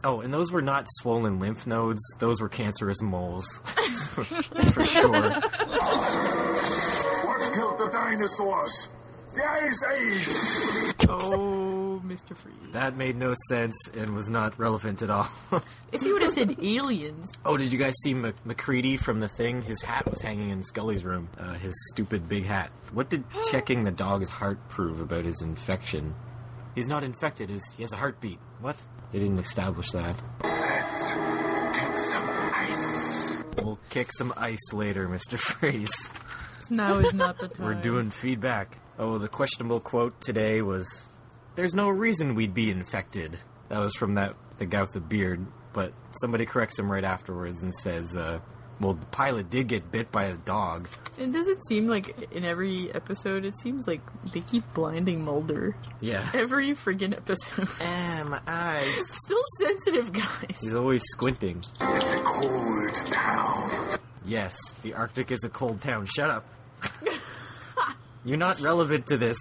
[0.04, 3.46] Oh, and those were not swollen lymph nodes; those were cancerous moles,
[4.10, 4.24] for
[4.84, 5.30] sure.
[7.22, 8.88] What killed the dinosaurs?
[9.32, 10.28] The Ice Age!
[11.08, 11.63] Oh,
[12.04, 12.36] Mr.
[12.36, 12.54] Freeze.
[12.72, 15.28] That made no sense and was not relevant at all.
[15.92, 19.28] If you would have said aliens, oh, did you guys see Mc- MacReady from The
[19.28, 19.62] Thing?
[19.62, 21.28] His hat was hanging in Scully's room.
[21.38, 22.70] Uh, his stupid big hat.
[22.92, 26.14] What did checking the dog's heart prove about his infection?
[26.74, 27.48] He's not infected.
[27.50, 28.38] His, he has a heartbeat.
[28.60, 28.82] What?
[29.12, 30.20] They didn't establish that.
[30.42, 31.12] Let's
[31.78, 33.36] kick some ice.
[33.62, 35.38] We'll kick some ice later, Mr.
[35.38, 36.10] Freeze.
[36.70, 37.64] now is not the time.
[37.64, 38.78] We're doing feedback.
[38.98, 41.04] Oh, the questionable quote today was,
[41.54, 43.38] "There's no reason we'd be infected."
[43.68, 47.62] That was from that the guy with the beard, but somebody corrects him right afterwards
[47.62, 48.40] and says, uh,
[48.80, 50.88] "Well, the pilot did get bit by a dog."
[51.18, 54.00] And does it seem like in every episode, it seems like
[54.32, 55.76] they keep blinding Mulder.
[56.00, 56.28] Yeah.
[56.34, 57.68] Every friggin' episode.
[57.80, 58.94] Ah, my eyes.
[59.24, 60.58] Still sensitive, guys.
[60.60, 61.62] He's always squinting.
[61.80, 63.98] It's a cold town.
[64.26, 66.06] Yes, the Arctic is a cold town.
[66.06, 66.44] Shut up.
[68.24, 69.38] You're not relevant to this.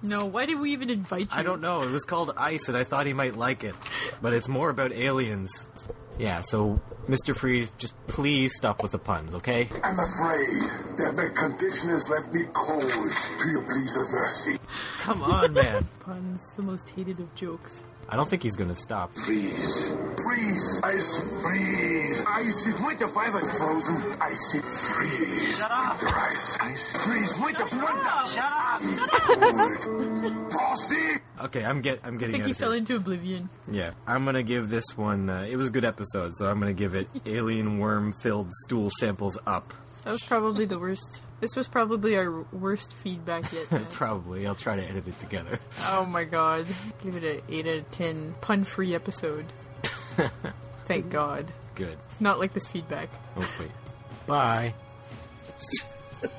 [0.00, 1.38] No, why did we even invite you?
[1.38, 1.82] I don't know.
[1.82, 3.74] It was called Ice, and I thought he might like it.
[4.22, 5.66] But it's more about aliens.
[6.18, 7.36] Yeah, so, Mr.
[7.36, 9.68] Freeze, just please stop with the puns, okay?
[9.84, 14.57] I'm afraid that my condition has left me cold to your pleas of mercy.
[15.00, 15.86] Come on, man.
[16.00, 17.84] Puns, the most hated of jokes.
[18.10, 19.14] I don't think he's gonna stop.
[19.14, 19.88] Freeze.
[20.26, 20.80] Freeze.
[20.82, 21.20] Ice.
[21.42, 22.24] Freeze.
[22.26, 22.72] Icy.
[22.82, 24.16] Winter fiber frozen.
[24.20, 24.60] Icy.
[24.60, 25.60] Freeze.
[25.60, 26.58] Winter ice.
[26.60, 27.04] Ice.
[27.04, 27.38] Freeze.
[27.38, 27.64] Winter.
[27.64, 28.26] Winter.
[28.26, 28.80] Shut up.
[29.82, 30.52] Cold.
[30.52, 30.94] Frosty.
[31.42, 32.78] Okay, I'm get I'm I getting think out he of fell here.
[32.78, 33.48] into oblivion.
[33.70, 35.28] Yeah, I'm gonna give this one.
[35.28, 38.90] Uh, it was a good episode, so I'm gonna give it alien worm filled stool
[38.98, 39.74] samples up.
[40.04, 41.20] That was probably the worst.
[41.40, 43.70] This was probably our worst feedback yet.
[43.72, 43.86] man.
[43.90, 44.46] Probably.
[44.46, 45.60] I'll try to edit it together.
[45.88, 46.66] oh my god.
[47.02, 49.46] Give it a 8 out of 10 pun free episode.
[50.86, 51.52] Thank god.
[51.74, 51.98] Good.
[52.18, 53.08] Not like this feedback.
[53.34, 53.70] Hopefully.
[54.26, 54.74] Bye.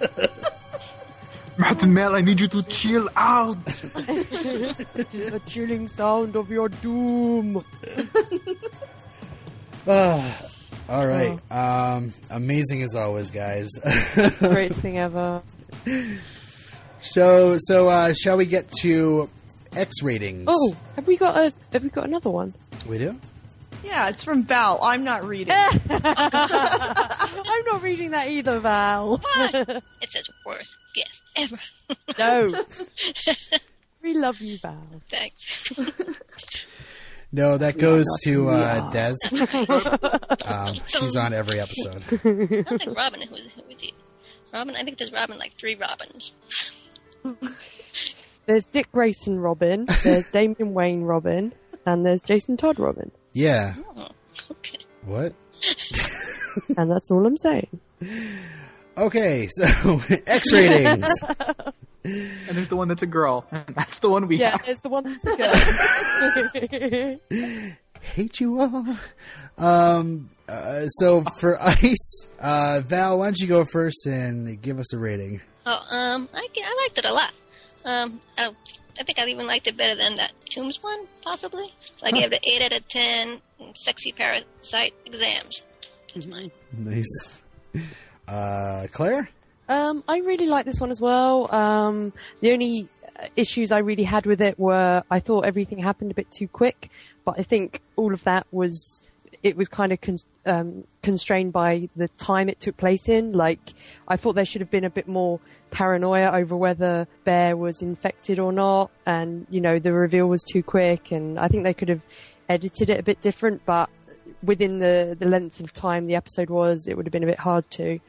[1.58, 3.58] Matt and Mel, I need you to chill out.
[4.96, 7.64] It is the chilling sound of your doom.
[9.88, 10.49] Ah,
[10.90, 11.40] all right.
[11.52, 13.70] Um, amazing as always, guys.
[14.40, 15.42] Greatest thing ever.
[17.02, 19.30] so, so uh, shall we get to
[19.76, 20.48] X ratings?
[20.48, 21.54] Oh, have we got a?
[21.72, 22.54] Have we got another one?
[22.88, 23.20] we do.
[23.84, 24.80] Yeah, it's from Val.
[24.82, 25.54] I'm not reading.
[25.90, 25.96] I'm
[27.66, 29.18] not reading that either, Val.
[29.18, 29.56] What?
[29.56, 31.60] it says worst guest ever.
[32.18, 32.66] no.
[34.04, 35.02] we love you, Val.
[35.10, 35.80] Thanks.
[37.32, 39.14] No, that goes to uh, Des.
[40.46, 42.04] Um, she's on every episode.
[42.12, 42.18] I
[42.64, 43.22] don't think Robin.
[43.22, 43.94] Who, who is he?
[44.52, 44.76] Robin.
[44.76, 46.34] I think there's Robin like three Robins.
[48.46, 51.54] There's Dick Grayson Robin, there's Damian Wayne Robin,
[51.86, 53.12] and there's Jason Todd Robin.
[53.34, 53.76] Yeah.
[53.96, 54.08] Oh,
[54.50, 54.80] okay.
[55.06, 55.36] What?
[56.76, 57.80] And that's all I'm saying.
[58.98, 61.08] Okay, so X ratings.
[62.04, 64.66] And there's the one that's a girl, and that's the one we Yeah, have.
[64.66, 65.36] there's the one that's a
[67.30, 67.80] girl.
[68.02, 68.86] Hate you all.
[69.58, 70.30] Um.
[70.48, 74.98] Uh, so for Ice, uh, Val, why don't you go first and give us a
[74.98, 75.42] rating?
[75.66, 77.32] Oh, um, I, I liked it a lot.
[77.86, 78.50] Um, I,
[79.00, 81.72] I think I even liked it better than that Tooms one, possibly.
[81.98, 83.42] So I gave it an 8 out of 10
[83.76, 85.62] sexy parasite exams.
[86.16, 86.52] That's mine.
[86.76, 87.42] Nice.
[88.28, 89.30] Uh, Claire.
[89.70, 91.54] Um, I really like this one as well.
[91.54, 92.12] Um,
[92.42, 96.16] the only uh, issues I really had with it were I thought everything happened a
[96.16, 96.90] bit too quick,
[97.24, 99.04] but I think all of that was
[99.44, 103.32] it was kind of con- um, constrained by the time it took place in.
[103.32, 103.60] Like
[104.08, 105.40] I thought there should have been a bit more
[105.70, 110.64] paranoia over whether Bear was infected or not, and you know the reveal was too
[110.64, 112.02] quick, and I think they could have
[112.50, 113.88] edited it a bit different, but
[114.42, 117.40] within the the length of time the episode was, it would have been a bit
[117.40, 118.00] hard to.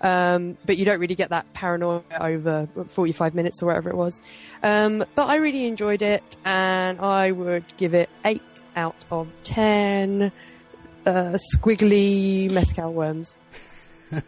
[0.00, 4.20] Um, but you don't really get that paranoia over 45 minutes or whatever it was.
[4.62, 8.40] Um, but I really enjoyed it, and I would give it 8
[8.76, 10.30] out of 10
[11.06, 13.34] uh, squiggly mezcal worms.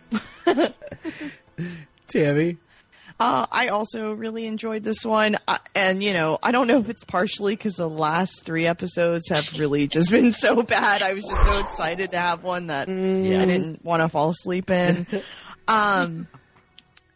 [2.09, 2.57] Tammy.
[3.21, 6.89] Uh, I also really enjoyed this one, uh, and you know, I don't know if
[6.89, 11.03] it's partially because the last three episodes have really just been so bad.
[11.03, 14.71] I was just so excited to have one that I didn't want to fall asleep
[14.71, 15.07] in.
[15.71, 16.29] Um,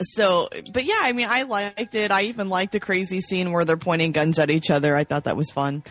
[0.00, 2.10] so, but yeah, I mean, I liked it.
[2.10, 4.96] I even liked the crazy scene where they're pointing guns at each other.
[4.96, 5.82] I thought that was fun.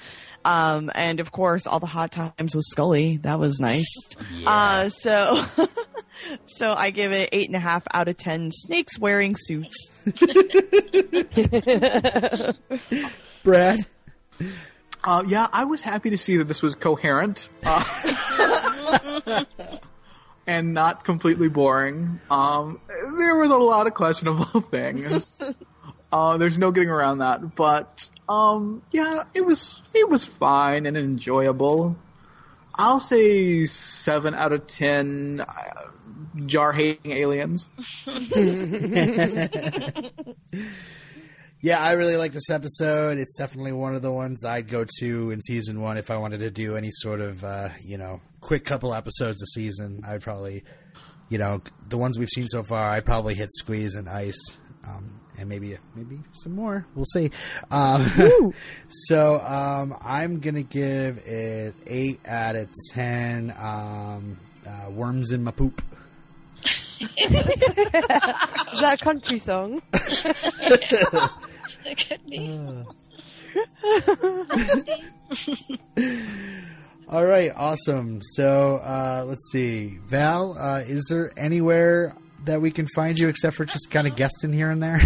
[0.46, 3.18] Um, and of course, all the hot times with Scully.
[3.18, 3.88] That was nice.
[4.46, 5.44] Uh, so,
[6.46, 9.90] so I give it eight and a half out of ten snakes wearing suits.
[13.44, 13.80] Brad.
[15.04, 17.84] Uh, yeah, I was happy to see that this was coherent uh,
[20.48, 22.20] and not completely boring.
[22.30, 22.80] Um,
[23.18, 25.36] there was a lot of questionable things.
[26.12, 30.96] Uh, there's no getting around that, but um, yeah, it was it was fine and
[30.96, 31.98] enjoyable.
[32.76, 35.42] I'll say seven out of ten.
[35.42, 35.88] Uh,
[36.46, 37.68] jar hating aliens.
[41.64, 43.18] Yeah, I really like this episode.
[43.18, 46.40] It's definitely one of the ones I'd go to in season one if I wanted
[46.40, 50.04] to do any sort of, uh, you know, quick couple episodes a season.
[50.06, 50.66] I'd probably,
[51.30, 55.22] you know, the ones we've seen so far, I'd probably hit Squeeze and Ice, um,
[55.38, 56.86] and maybe maybe some more.
[56.96, 57.32] We'll see.
[57.72, 58.54] Um,
[58.90, 63.54] so um, I'm gonna give it eight out of ten.
[63.58, 64.38] Um,
[64.68, 65.82] uh, worms in my poop.
[67.00, 69.82] Is that a country song?
[71.94, 72.60] It could be.
[77.08, 78.22] All right, awesome.
[78.24, 80.58] So uh, let's see, Val.
[80.58, 82.16] Uh, is there anywhere
[82.46, 85.00] that we can find you except for just kind of guesting here and there?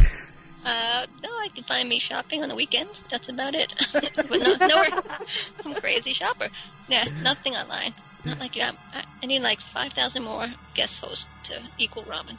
[0.64, 3.04] Uh, no, I can find me shopping on the weekends.
[3.10, 3.74] That's about it.
[3.94, 5.02] but not nowhere.
[5.64, 6.50] I'm a crazy shopper.
[6.90, 7.94] Yeah, nothing online.
[8.26, 8.64] Not like you.
[8.64, 12.38] I, I need like five thousand more guest hosts to equal ramen.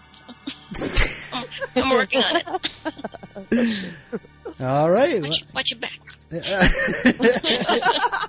[0.74, 1.07] So.
[1.32, 1.44] I'm,
[1.76, 2.42] I'm working on
[3.51, 3.94] it.
[4.61, 5.23] All right.
[5.23, 6.01] Watch, watch your back.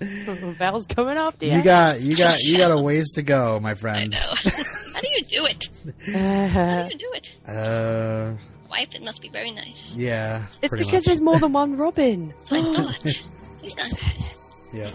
[0.00, 1.52] Val's coming after you.
[1.52, 4.12] You got you got you got a ways to go, my I friend.
[4.12, 4.18] know.
[4.94, 5.68] How do you do it?
[6.06, 7.36] How Uh, do you do it?
[7.48, 8.32] Uh,
[8.70, 9.94] Wife, it must be very nice.
[9.96, 10.46] yeah.
[10.62, 11.04] it's because much.
[11.04, 12.34] there's more than one Robin.
[12.46, 13.22] So I thought.
[13.62, 14.34] He's not bad.
[14.72, 14.90] Yeah.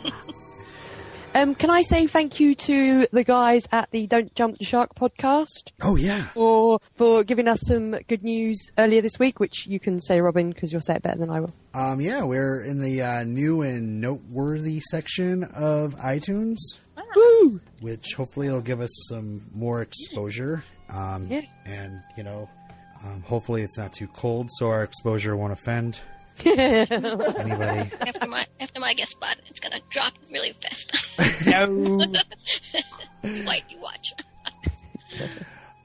[1.36, 4.96] Um, can I say thank you to the guys at the Don't Jump the Shark
[4.96, 6.28] podcast Oh yeah.
[6.30, 10.50] for for giving us some good news earlier this week, which you can say, Robin,
[10.52, 11.54] because you'll say it better than I will.
[11.76, 16.58] Um, yeah, we're in the uh, new and noteworthy section of iTunes,
[17.16, 17.62] Woo!
[17.80, 20.64] which hopefully will give us some more exposure.
[20.90, 21.42] Um, Yeah.
[21.66, 22.50] And you know,
[23.06, 26.00] um, hopefully it's not too cold, so our exposure won't offend
[26.46, 27.92] anybody.
[28.02, 30.96] After my after my guest spot, it's gonna drop really fast.
[31.46, 31.68] No.
[33.46, 34.14] White, you watch.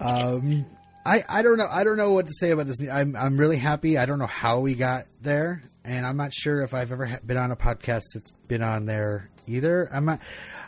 [0.01, 0.67] Um,
[1.07, 2.81] I, I don't know I don't know what to say about this.
[2.89, 3.99] I'm I'm really happy.
[3.99, 7.19] I don't know how we got there, and I'm not sure if I've ever ha-
[7.25, 9.89] been on a podcast that's been on there either.
[9.93, 10.21] I'm not.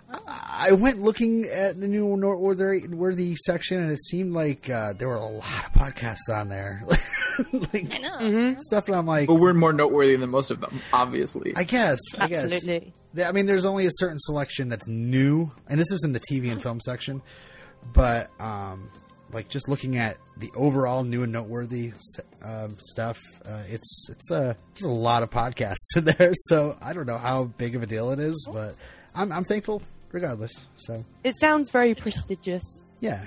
[0.09, 5.09] I went looking at the new noteworthy worthy section, and it seemed like uh, there
[5.09, 6.85] were a lot of podcasts on there,
[7.53, 8.19] like I know.
[8.19, 8.61] Mm-hmm.
[8.61, 8.87] stuff.
[8.87, 11.55] And I'm like, But we're more noteworthy than most of them, obviously.
[11.57, 12.45] I guess, I guess.
[12.53, 12.93] Absolutely.
[13.25, 16.63] I mean, there's only a certain selection that's new, and this isn't the TV and
[16.63, 17.23] film section,
[17.93, 18.89] but um,
[19.33, 21.93] like just looking at the overall new and noteworthy
[22.43, 26.33] um, stuff, uh, it's it's a there's a lot of podcasts in there.
[26.45, 28.77] So I don't know how big of a deal it is, but
[29.15, 29.83] I'm I'm thankful,
[30.21, 30.65] regardless.
[30.77, 32.65] So It sounds very prestigious.
[33.01, 33.27] yeah,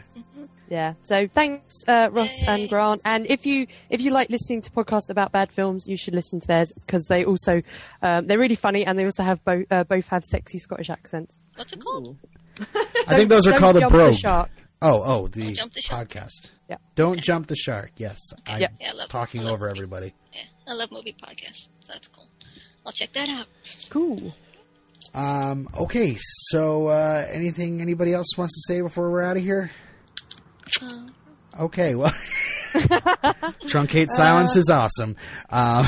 [0.69, 0.93] Yeah.
[1.03, 3.01] So thanks, uh, Ross and Grant.
[3.05, 6.39] And if you if you like listening to podcasts about bad films, you should listen
[6.41, 7.61] to theirs because they also
[8.01, 11.39] um, they're really funny and they also have both uh, both have sexy Scottish accents.
[11.55, 12.17] What's it called?
[13.07, 14.15] I think those are called a jump the brogue.
[14.15, 14.49] shark.
[14.81, 16.09] Oh, oh, the Don't jump the shark.
[16.09, 16.51] podcast.
[16.69, 16.77] Yeah.
[16.95, 17.91] Don't jump the shark.
[17.97, 18.71] Yes, I'm Yep.
[18.79, 19.77] Yeah, I love- talking I love over movie.
[19.79, 20.13] everybody.
[20.33, 22.27] Yeah, I love movie podcasts, so that's cool.
[22.85, 23.47] I'll check that out.
[23.89, 24.33] Cool.
[25.13, 29.71] Um, okay, so uh, anything anybody else wants to say before we're out of here?
[31.59, 32.11] Okay, well,
[33.65, 35.15] truncate silence is awesome.
[35.49, 35.85] Uh,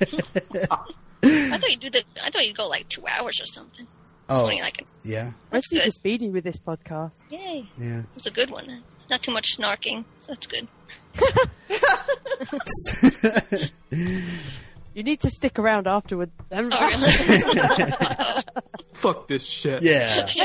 [0.00, 0.06] I
[1.58, 2.02] thought you'd do the.
[2.22, 3.86] I thought you'd go like two hours or something.
[4.30, 5.92] oh, like a, yeah, We're That's super good.
[5.92, 7.22] speedy with this podcast.
[7.30, 7.68] yay!
[7.78, 8.02] yeah.
[8.16, 8.82] it's a good one.
[9.10, 10.04] Not too much snarking.
[10.22, 10.68] So that's good.
[14.98, 16.32] You need to stick around afterward.
[16.48, 16.70] Then.
[16.72, 17.12] Oh, really?
[18.94, 19.80] Fuck this shit.
[19.80, 20.26] Yeah.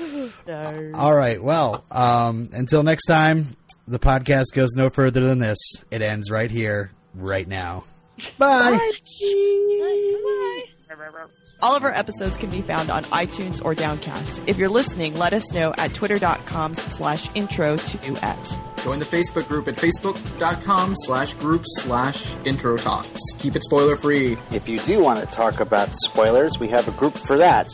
[0.00, 0.24] Yeah.
[0.46, 0.92] No.
[0.94, 1.40] All right.
[1.42, 5.58] Well, um, until next time, the podcast goes no further than this.
[5.90, 7.84] It ends right here, right now.
[8.38, 8.90] Bye.
[11.62, 14.42] All of our episodes can be found on iTunes or Downcast.
[14.46, 18.56] If you're listening, let us know at twitter.com slash intro to X.
[18.82, 23.18] Join the Facebook group at facebook.com slash groups slash introtox.
[23.38, 24.36] Keep it spoiler free.
[24.50, 27.68] If you do want to talk about spoilers, we have a group for that.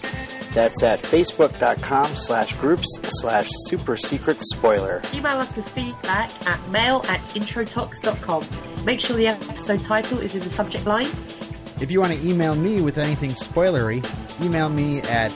[0.54, 2.86] That's at facebook.com slash groups
[3.20, 5.02] slash super secret spoiler.
[5.12, 8.46] Email us with feedback at mail at introtox.com.
[8.84, 11.10] Make sure the episode title is in the subject line.
[11.80, 14.04] If you want to email me with anything spoilery,
[14.42, 15.32] email me at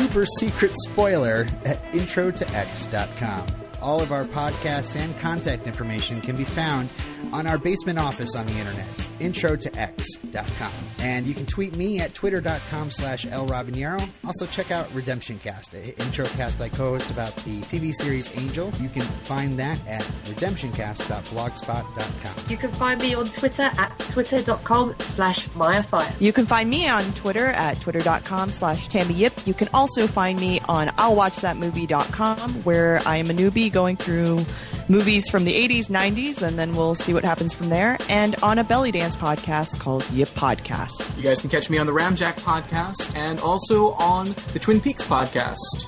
[0.00, 3.46] supersecretspoiler at introtox.com.
[3.82, 6.88] All of our podcasts and contact information can be found
[7.32, 8.86] on our basement office on the internet,
[9.20, 10.72] introtox.com.
[11.00, 14.08] And you can tweet me at twitter.com slash lrobinero.
[14.24, 18.72] Also check out Redemption Cast, a introcast I co-host about the TV series Angel.
[18.80, 22.44] You can find that at redemptioncast.blogspot.com.
[22.48, 26.14] You can find me on Twitter at twitter.com slash MayaFire.
[26.20, 29.32] You can find me on Twitter at twitter.com slash Tammy Yip.
[29.46, 34.44] You can also find me on I'llWatchThatMovie.com where I am a newbie going through
[34.88, 37.96] movies from the 80s, 90s, and then we'll see what happens from there.
[38.08, 41.16] And on a belly dance podcast called Yip Podcast.
[41.16, 45.02] You guys can catch me on the Ramjack podcast and also on the Twin Peaks
[45.02, 45.86] podcast.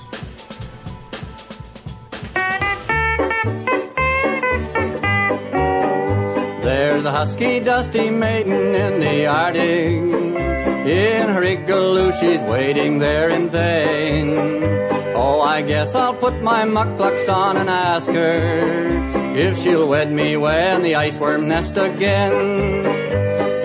[6.63, 10.19] There's a husky, dusty maiden in the Arctic.
[10.89, 14.35] In her igloo, she's waiting there in vain.
[15.15, 20.37] Oh, I guess I'll put my mukluks on and ask her if she'll wed me
[20.37, 22.33] when the iceworm nest again.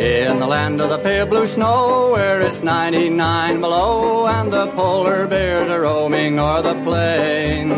[0.01, 5.27] In the land of the pale blue snow, where it's 99 below, and the polar
[5.27, 7.73] bears are roaming o'er the plain.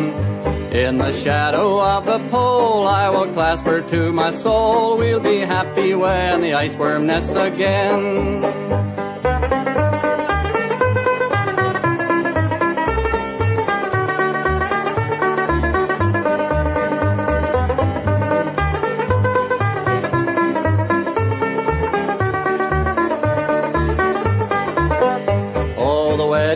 [0.73, 4.99] In the shadow of the pole, I will clasp her to my soul.
[4.99, 8.86] We'll be happy when the iceworm nests again.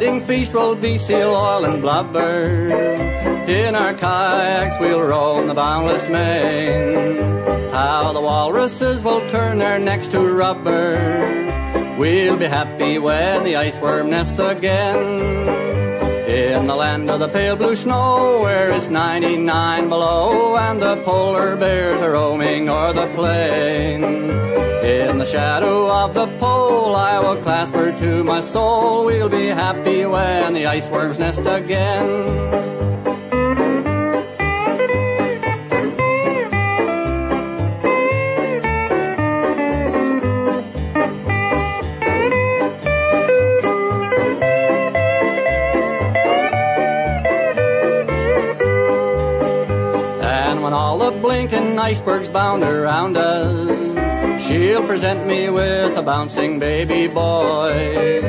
[0.01, 2.71] Wedding feast will be seal oil and blubber.
[3.47, 7.21] In our kayaks we'll roam the boundless main.
[7.71, 11.97] How the walruses will turn their necks to rubber.
[11.99, 15.50] We'll be happy when the iceworm nests again.
[16.31, 21.57] In the land of the pale blue snow, where it's 99 below, and the polar
[21.57, 24.05] bears are roaming o'er the plain.
[24.05, 29.07] In the shadow of the pole, I will clasp her to my soul.
[29.07, 32.90] We'll be happy when the iceworms nest again.
[51.31, 58.21] Blinking icebergs bound around us, she'll present me with a bouncing baby boy.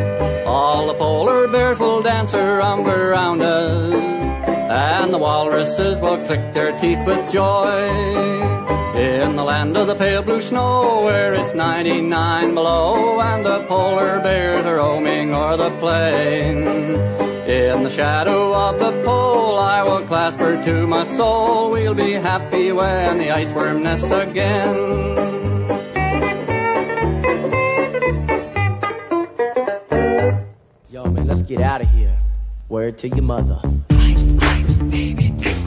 [0.46, 6.80] All the polar bears will dance around around us, and the walruses will click their
[6.80, 7.90] teeth with joy.
[8.94, 14.20] In the land of the pale blue snow, where it's 99 below, and the polar
[14.20, 17.31] bears are roaming o'er the plain.
[17.48, 21.72] In the shadow of the pole, I will clasp her to my soul.
[21.72, 24.76] We'll be happy when the iceworm nests again.
[30.92, 32.16] Yo, man, let's get out of here.
[32.70, 33.60] Word to your mother.
[33.90, 35.61] Ice, ice, baby, take